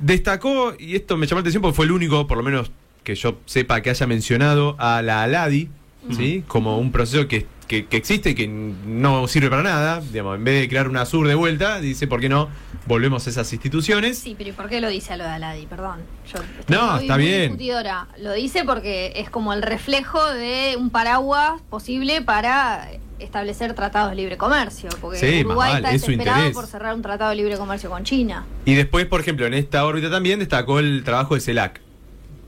[0.00, 2.72] Destacó, y esto me llamó la atención porque fue el único, por lo menos
[3.04, 5.68] que yo sepa, que haya mencionado a la ALADI,
[6.10, 6.44] ¿sí?
[6.46, 10.00] Como un proceso que, que, que existe y que no sirve para nada.
[10.00, 12.48] Digamos, en vez de crear una sur de vuelta, dice, ¿por qué no
[12.86, 14.18] volvemos a esas instituciones?
[14.18, 15.66] Sí, pero ¿y por qué lo dice a lo de Aladi?
[15.66, 16.00] Perdón.
[16.32, 17.42] Yo No, muy- está muy bien.
[17.42, 18.06] discutidora.
[18.18, 22.88] Lo dice porque es como el reflejo de un paraguas posible para
[23.20, 24.90] establecer tratados de libre comercio.
[25.00, 28.44] Porque Sí, Uruguay vale, está desesperado por cerrar un tratado de libre comercio con China.
[28.66, 31.80] Y después, por ejemplo, en esta órbita también destacó el trabajo de CELAC.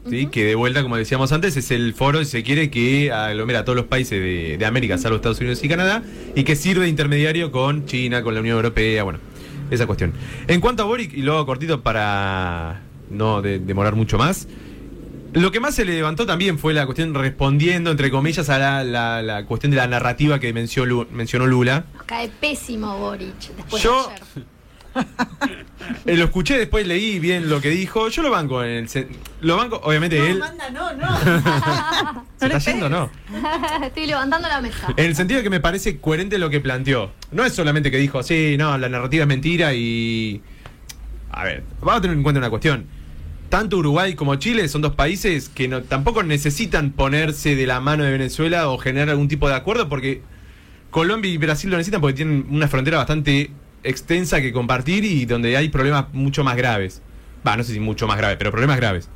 [0.09, 0.27] ¿Sí?
[0.27, 3.65] Que de vuelta, como decíamos antes, es el foro, si se quiere, que aglomera a
[3.65, 6.03] todos los países de, de América, salvo Estados Unidos y Canadá,
[6.35, 9.19] y que sirve de intermediario con China, con la Unión Europea, bueno,
[9.71, 10.13] esa cuestión.
[10.49, 14.49] En cuanto a Boric, y luego cortito para no de- demorar mucho más,
[15.33, 18.85] lo que más se le levantó también fue la cuestión respondiendo, entre comillas, a la,
[18.85, 21.85] la- la cuestión de la narrativa que mencionó, mencionó Lula.
[21.95, 24.56] Nos cae pésimo Boric después Yo- de ayer.
[26.05, 28.09] Eh, lo escuché, después leí bien lo que dijo.
[28.09, 29.07] Yo lo banco en el.
[29.41, 30.39] Lo banco, obviamente No, él.
[30.39, 31.07] manda, no, no.
[32.41, 33.11] ¿Se está yendo o no?
[33.83, 34.93] Estoy levantando la mesa.
[34.97, 37.13] En el sentido de que me parece coherente lo que planteó.
[37.33, 40.43] No es solamente que dijo, sí, no, la narrativa es mentira y.
[41.31, 42.87] A ver, vamos a tener en cuenta una cuestión.
[43.49, 48.03] Tanto Uruguay como Chile son dos países que no, tampoco necesitan ponerse de la mano
[48.03, 50.23] de Venezuela o generar algún tipo de acuerdo porque
[50.91, 53.51] Colombia y Brasil lo necesitan porque tienen una frontera bastante
[53.87, 57.03] extensa que compartir y donde hay problemas mucho más graves.
[57.47, 59.09] Va, no sé si mucho más graves, pero problemas graves.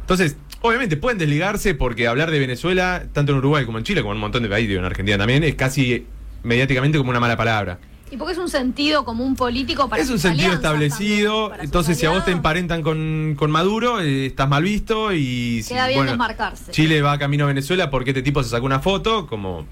[0.00, 4.12] Entonces, Obviamente pueden desligarse porque hablar de Venezuela, tanto en Uruguay como en Chile, como
[4.12, 6.04] en un montón de países, en Argentina también, es casi
[6.42, 7.78] mediáticamente como una mala palabra.
[8.10, 12.10] Y porque es un sentido común político para es un sentido establecido, entonces si a
[12.10, 15.62] vos te emparentan con, con Maduro, eh, estás mal visto y...
[15.68, 16.72] Queda bien desmarcarse.
[16.72, 19.66] Chile va camino a Venezuela porque este tipo se sacó una foto, como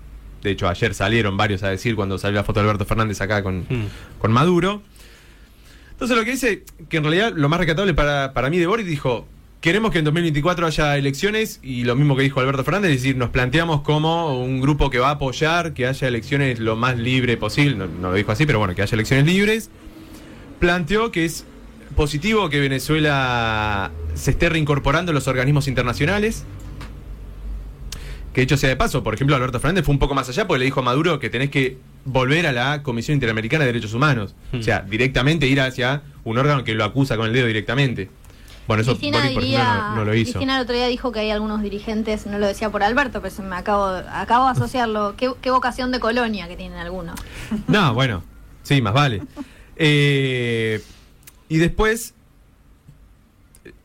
[0.46, 3.42] de hecho ayer salieron varios a decir cuando salió la foto de Alberto Fernández acá
[3.42, 3.86] con, Mm.
[4.18, 4.82] con Maduro.
[5.92, 8.86] Entonces lo que dice, que en realidad lo más rescatable para, para mí de Boris
[8.86, 9.26] dijo,
[9.60, 13.16] queremos que en 2024 haya elecciones y lo mismo que dijo Alberto Fernández, es decir,
[13.16, 17.36] nos planteamos como un grupo que va a apoyar que haya elecciones lo más libre
[17.36, 19.70] posible, no, no lo dijo así, pero bueno, que haya elecciones libres.
[20.60, 21.44] Planteó que es
[21.96, 26.44] positivo que Venezuela se esté reincorporando a los organismos internacionales.
[28.36, 30.58] Que hecho sea de paso, por ejemplo, Alberto Fernández fue un poco más allá porque
[30.58, 34.34] le dijo a Maduro que tenés que volver a la Comisión Interamericana de Derechos Humanos.
[34.52, 34.58] Hmm.
[34.58, 38.10] O sea, directamente ir hacia un órgano que lo acusa con el dedo directamente.
[38.68, 40.32] Bueno, eso Cristina, Boris, por ejemplo, diría- no, no lo hizo.
[40.32, 43.34] Cristina el otro día dijo que hay algunos dirigentes, no lo decía por Alberto, pero
[43.34, 45.14] se me acabo, acabo de asociarlo.
[45.16, 47.18] ¿Qué, qué vocación de colonia que tienen algunos.
[47.68, 48.22] No, bueno,
[48.64, 49.22] sí, más vale.
[49.76, 50.82] Eh,
[51.48, 52.12] y después,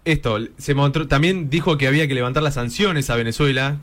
[0.04, 3.78] esto, se mostró, también dijo que había que levantar las sanciones a Venezuela.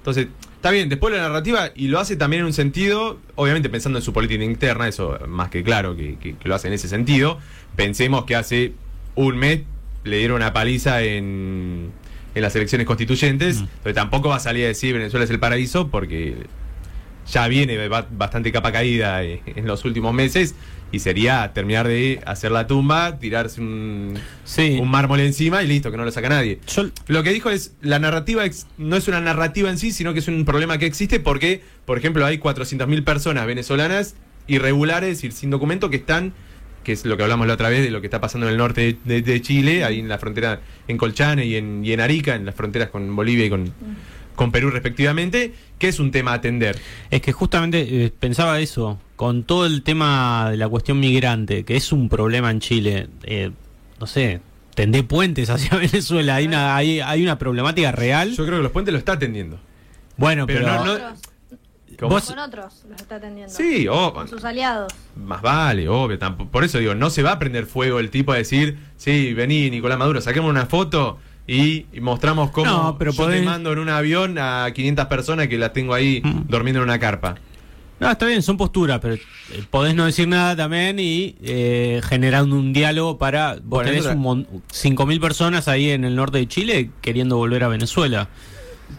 [0.00, 3.98] Entonces, está bien, después la narrativa, y lo hace también en un sentido, obviamente pensando
[3.98, 6.88] en su política interna, eso más que claro que, que- que lo hace en ese
[6.88, 7.38] sentido.
[7.76, 8.72] Pensemos que hace
[9.14, 9.60] un mes
[10.04, 11.90] le dieron una paliza en,
[12.34, 15.88] en las elecciones constituyentes, entonces tampoco va a salir a decir Venezuela es el paraíso,
[15.88, 16.34] porque
[17.30, 20.54] ya viene ba- bastante capa caída eh, en los últimos meses
[20.92, 24.14] y sería terminar de hacer la tumba, tirarse un,
[24.44, 24.78] Sí.
[24.80, 26.58] un mármol encima y listo, que no lo saca nadie.
[26.66, 30.12] Yo- Lo que dijo es, la narrativa ex- no es una narrativa en sí, sino
[30.12, 34.14] que es un problema que existe porque, por ejemplo, hay 400.000 personas venezolanas
[34.48, 36.32] irregulares y sin documento que están,
[36.82, 38.58] que es lo que hablamos la otra vez de lo que está pasando en el
[38.58, 42.00] norte de, de- de Chile, ahí en la frontera, en Colchane y en, y en
[42.00, 43.72] Arica, en las fronteras con Bolivia y con,
[44.40, 46.78] con Perú respectivamente, que es un tema a atender.
[47.10, 51.76] Es que justamente eh, pensaba eso, con todo el tema de la cuestión migrante, que
[51.76, 53.50] es un problema en Chile, eh,
[54.00, 54.40] no sé,
[54.74, 58.30] tendé puentes hacia Venezuela, hay una, hay, hay una problemática real.
[58.30, 59.60] Yo creo que los puentes lo está atendiendo.
[60.16, 60.98] bueno, pero pero, no-
[61.98, 63.52] con otros los está atendiendo.
[63.52, 64.90] Sí, o- Con sus aliados.
[65.16, 66.18] Más vale, obvio.
[66.50, 69.68] Por eso digo, no se va a prender fuego el tipo a decir, sí, vení,
[69.68, 73.78] Nicolás Maduro, saquemos una foto y, mostramos cómo No, pero yo podés- te mando en
[73.80, 76.42] un avión a 500 personas que las tengo ahí Mm.
[76.48, 77.36] durmiendo en una carpa.
[77.98, 79.20] No, está bien, son posturas, pero eh,
[79.70, 83.54] podés no decir nada también y eh, generando un diálogo para...
[83.56, 87.36] Vos Bueno, tenés eso- un mon- 5.000 personas ahí en el norte de Chile queriendo
[87.36, 88.28] volver a Venezuela.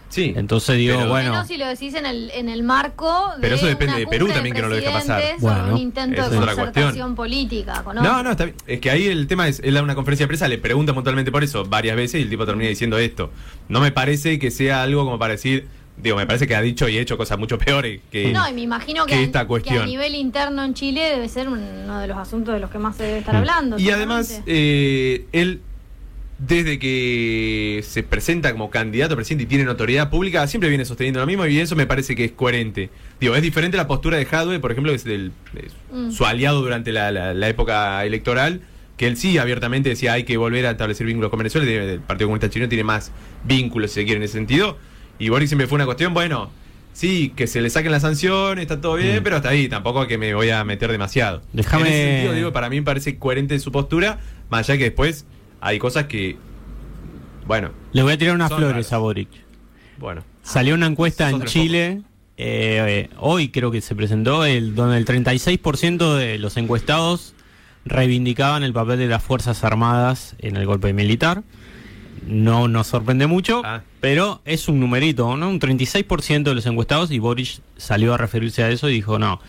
[0.09, 0.33] Sí.
[0.35, 1.31] Entonces digo, Pero- bueno...
[1.31, 4.07] Menos si lo decís en el, en el marco de Pero eso depende una de
[4.07, 5.21] Perú también, que no lo deja pasar.
[5.39, 7.15] Bueno, un intento de es otra concertación cuestión.
[7.15, 8.23] política No, otros.
[8.23, 8.55] no, está bien.
[8.67, 11.31] Es que ahí el tema es, él da una conferencia de prensa, le pregunta puntualmente
[11.31, 13.31] por eso varias veces y el tipo termina diciendo esto.
[13.69, 15.67] No me parece que sea algo como para decir,
[15.97, 18.31] digo, me parece que ha dicho y hecho cosas mucho peores que...
[18.33, 19.83] No, y me imagino que, que a- esta que cuestión.
[19.83, 22.95] a nivel interno en Chile debe ser uno de los asuntos de los que más
[22.95, 23.37] se debe estar Mm.
[23.37, 23.79] hablando.
[23.79, 25.61] Y además, eh, él,
[26.47, 31.19] desde que se presenta como candidato a presidente y tiene notoriedad pública, siempre viene sosteniendo
[31.19, 32.89] lo mismo y eso me parece que es coherente.
[33.19, 36.11] Digo, es diferente la postura de Jadwe, por ejemplo, que es del, es Mm.
[36.11, 38.61] su aliado durante la, la- la época electoral,
[38.97, 42.27] que él sí abiertamente decía hay que volver a establecer vínculos con Venezuela, el Partido
[42.27, 43.11] Comunista Chino tiene más
[43.43, 44.77] vínculos, si se quiere, en ese sentido.
[45.19, 46.49] Y Boris siempre fue una cuestión, bueno,
[46.93, 49.23] sí, que se le saquen las sanciones, está todo bien, Mm.
[49.23, 51.43] pero hasta ahí, tampoco que me voy a meter demasiado.
[51.53, 54.19] Déjame- En ese sentido, digo, para mí me parece coherente su postura,
[54.49, 55.25] más allá que después
[55.61, 56.37] hay cosas que,
[57.45, 58.93] bueno, Le voy a tirar unas flores raras.
[58.93, 59.29] a Boric.
[59.97, 60.23] bueno.
[60.43, 62.01] Salió una encuesta en Chile,
[62.37, 67.35] eh, eh, hoy creo que se presentó, el, donde el 36% de los encuestados
[67.85, 71.43] reivindicaban el papel de las Fuerzas Armadas en el golpe militar.
[72.27, 73.81] No nos sorprende mucho, Ah.
[73.99, 75.49] pero es un numerito, ¿no?
[75.49, 79.39] Un 36% de los encuestados y Boric salió a referirse a eso y dijo, no,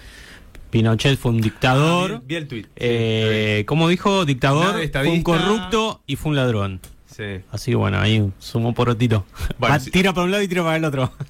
[0.73, 2.13] Pinochet fue un dictador.
[2.15, 2.67] Ah, vi, vi el tweet.
[2.77, 4.25] eh, ¿Cómo dijo?
[4.25, 6.81] Dictador, fue un corrupto y fue un ladrón.
[7.15, 7.25] Sí.
[7.51, 9.27] Así que bueno, ahí sumó porotito.
[9.59, 9.91] Bueno, sí.
[9.91, 11.13] Tira para un lado y tira para el otro.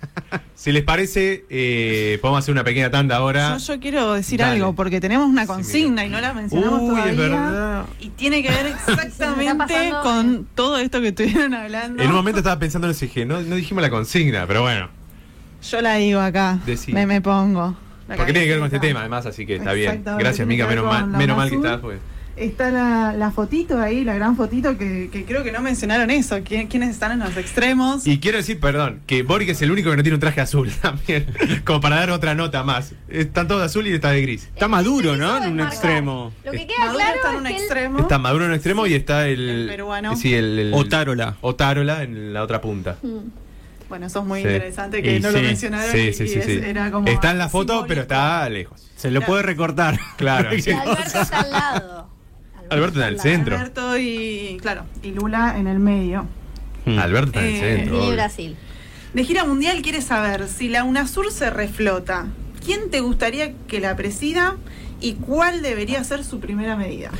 [0.54, 3.56] Si les parece, eh, podemos hacer una pequeña tanda ahora.
[3.58, 4.52] Yo, yo quiero decir Dale.
[4.60, 7.10] algo, porque tenemos una consigna y no la mencionamos Uy, todavía.
[7.10, 7.84] es verdad.
[7.98, 9.74] Y tiene que ver exactamente
[10.04, 12.00] con todo esto que estuvieron hablando.
[12.00, 14.62] En un momento estaba pensando en eso y dije, no, no dijimos la consigna, pero
[14.62, 14.88] bueno.
[15.68, 16.60] Yo la digo acá.
[16.64, 16.92] Decí.
[16.92, 17.74] Me, me pongo.
[18.08, 20.02] La Porque tiene que ver con este tema, además, así que está bien.
[20.18, 21.80] Gracias, Mica, menos mal, menos mal que estás.
[21.80, 21.98] Pues.
[22.34, 26.38] está la, la fotito ahí, la gran fotito, que, que creo que no mencionaron eso.
[26.42, 28.06] ¿Quién- ¿Quiénes están en los extremos?
[28.06, 30.70] Y quiero decir, perdón, que Boric es el único que no tiene un traje azul
[30.82, 31.26] también.
[31.64, 32.94] Como para dar otra nota más.
[33.08, 34.44] Están todos de azul y está de gris.
[34.54, 35.36] Está maduro, ¿no?
[35.36, 35.72] En un marcar.
[35.74, 36.32] extremo.
[36.44, 37.98] Lo que queda Maduro claro está en es un que extremo.
[38.00, 39.48] Está Maduro en un extremo y está el.
[39.48, 40.16] El peruano.
[40.16, 40.58] Sí, el.
[40.58, 41.36] el- Otárola.
[41.42, 42.96] Otárola en la otra punta.
[43.02, 43.18] Mm.
[43.92, 44.48] Bueno, eso es muy Sí.
[44.48, 45.92] interesante que Y no lo mencionaron.
[45.92, 46.38] Sí, y- sí, y sí.
[46.38, 46.60] es- sí.
[46.64, 47.88] era como Está en la foto, simbólico.
[47.88, 48.88] pero está lejos.
[48.96, 49.98] Se lo puede recortar.
[50.16, 50.48] Claro.
[50.56, 52.08] Y Alberto está al lado.
[52.70, 53.54] Alberto está en el centro.
[53.58, 56.26] Alberto y, claro, y Lula en el medio.
[56.86, 56.98] Mm.
[57.00, 58.02] Alberto está en el Eh, centro.
[58.02, 58.12] Obvio.
[58.12, 58.56] Brasil.
[59.12, 62.28] De gira mundial quiere saber si la UNASUR se reflota.
[62.64, 64.56] ¿Quién te gustaría que la presida
[65.02, 67.10] y cuál debería ser su primera medida?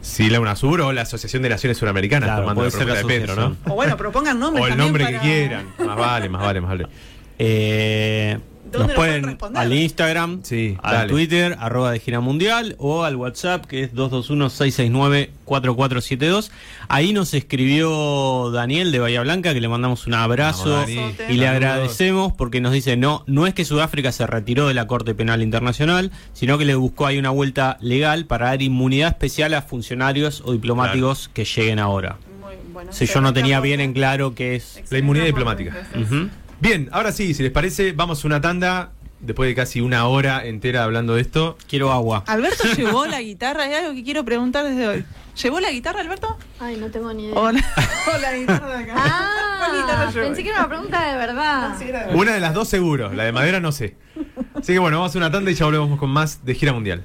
[0.00, 3.36] Si la UNASUR o la Asociación de Naciones Suramericanas, Claro, tomando la propuesta de Pedro,
[3.36, 3.56] ¿no?
[3.66, 4.64] O bueno, propongan nombres.
[4.64, 5.66] O el nombre que quieran.
[5.78, 6.86] Más vale, más vale, más vale.
[7.38, 8.38] Eh,
[8.72, 9.62] ¿Dónde nos nos pueden pueden responder?
[9.62, 11.08] al Instagram, Sí, al dale.
[11.12, 13.92] Twitter, arroba de gira mundial, o al WhatsApp que es
[15.46, 16.50] 221-669-4472.
[16.88, 21.48] Ahí nos escribió Daniel de Bahía Blanca, que le mandamos un abrazo Vamos, y le
[21.48, 25.42] agradecemos porque nos dice, no, no es que Sudáfrica se retiró de la Corte Penal
[25.42, 30.42] Internacional, sino que le buscó ahí una vuelta legal para dar inmunidad especial a funcionarios
[30.44, 32.16] o diplomáticos que lleguen ahora.
[32.40, 34.82] Muy bueno, Si yo no tenía bien en claro qué es...
[34.90, 35.76] La inmunidad diplomática.
[35.94, 36.28] Ujú.
[36.60, 38.92] Bien, ahora sí, si les parece, vamos a una tanda.
[39.20, 41.58] Después de casi una hora entera hablando de esto.
[41.68, 42.24] Quiero agua.
[42.26, 45.04] Alberto llevó la guitarra, hay algo que quiero preguntar desde hoy.
[45.42, 46.38] ¿Llevó la guitarra, Alberto?
[46.58, 47.34] Ay, no tengo ni idea.
[47.38, 48.94] ¿O la, o la guitarra de acá?
[49.58, 50.26] ¿Cuál guitarra Ah, llevó?
[50.26, 51.74] pensé que era una pregunta de verdad.
[51.78, 53.96] Ah, Una de las dos seguro, la de madera no sé.
[54.54, 57.04] Así que bueno, vamos a una tanda y ya volvemos con más de gira mundial.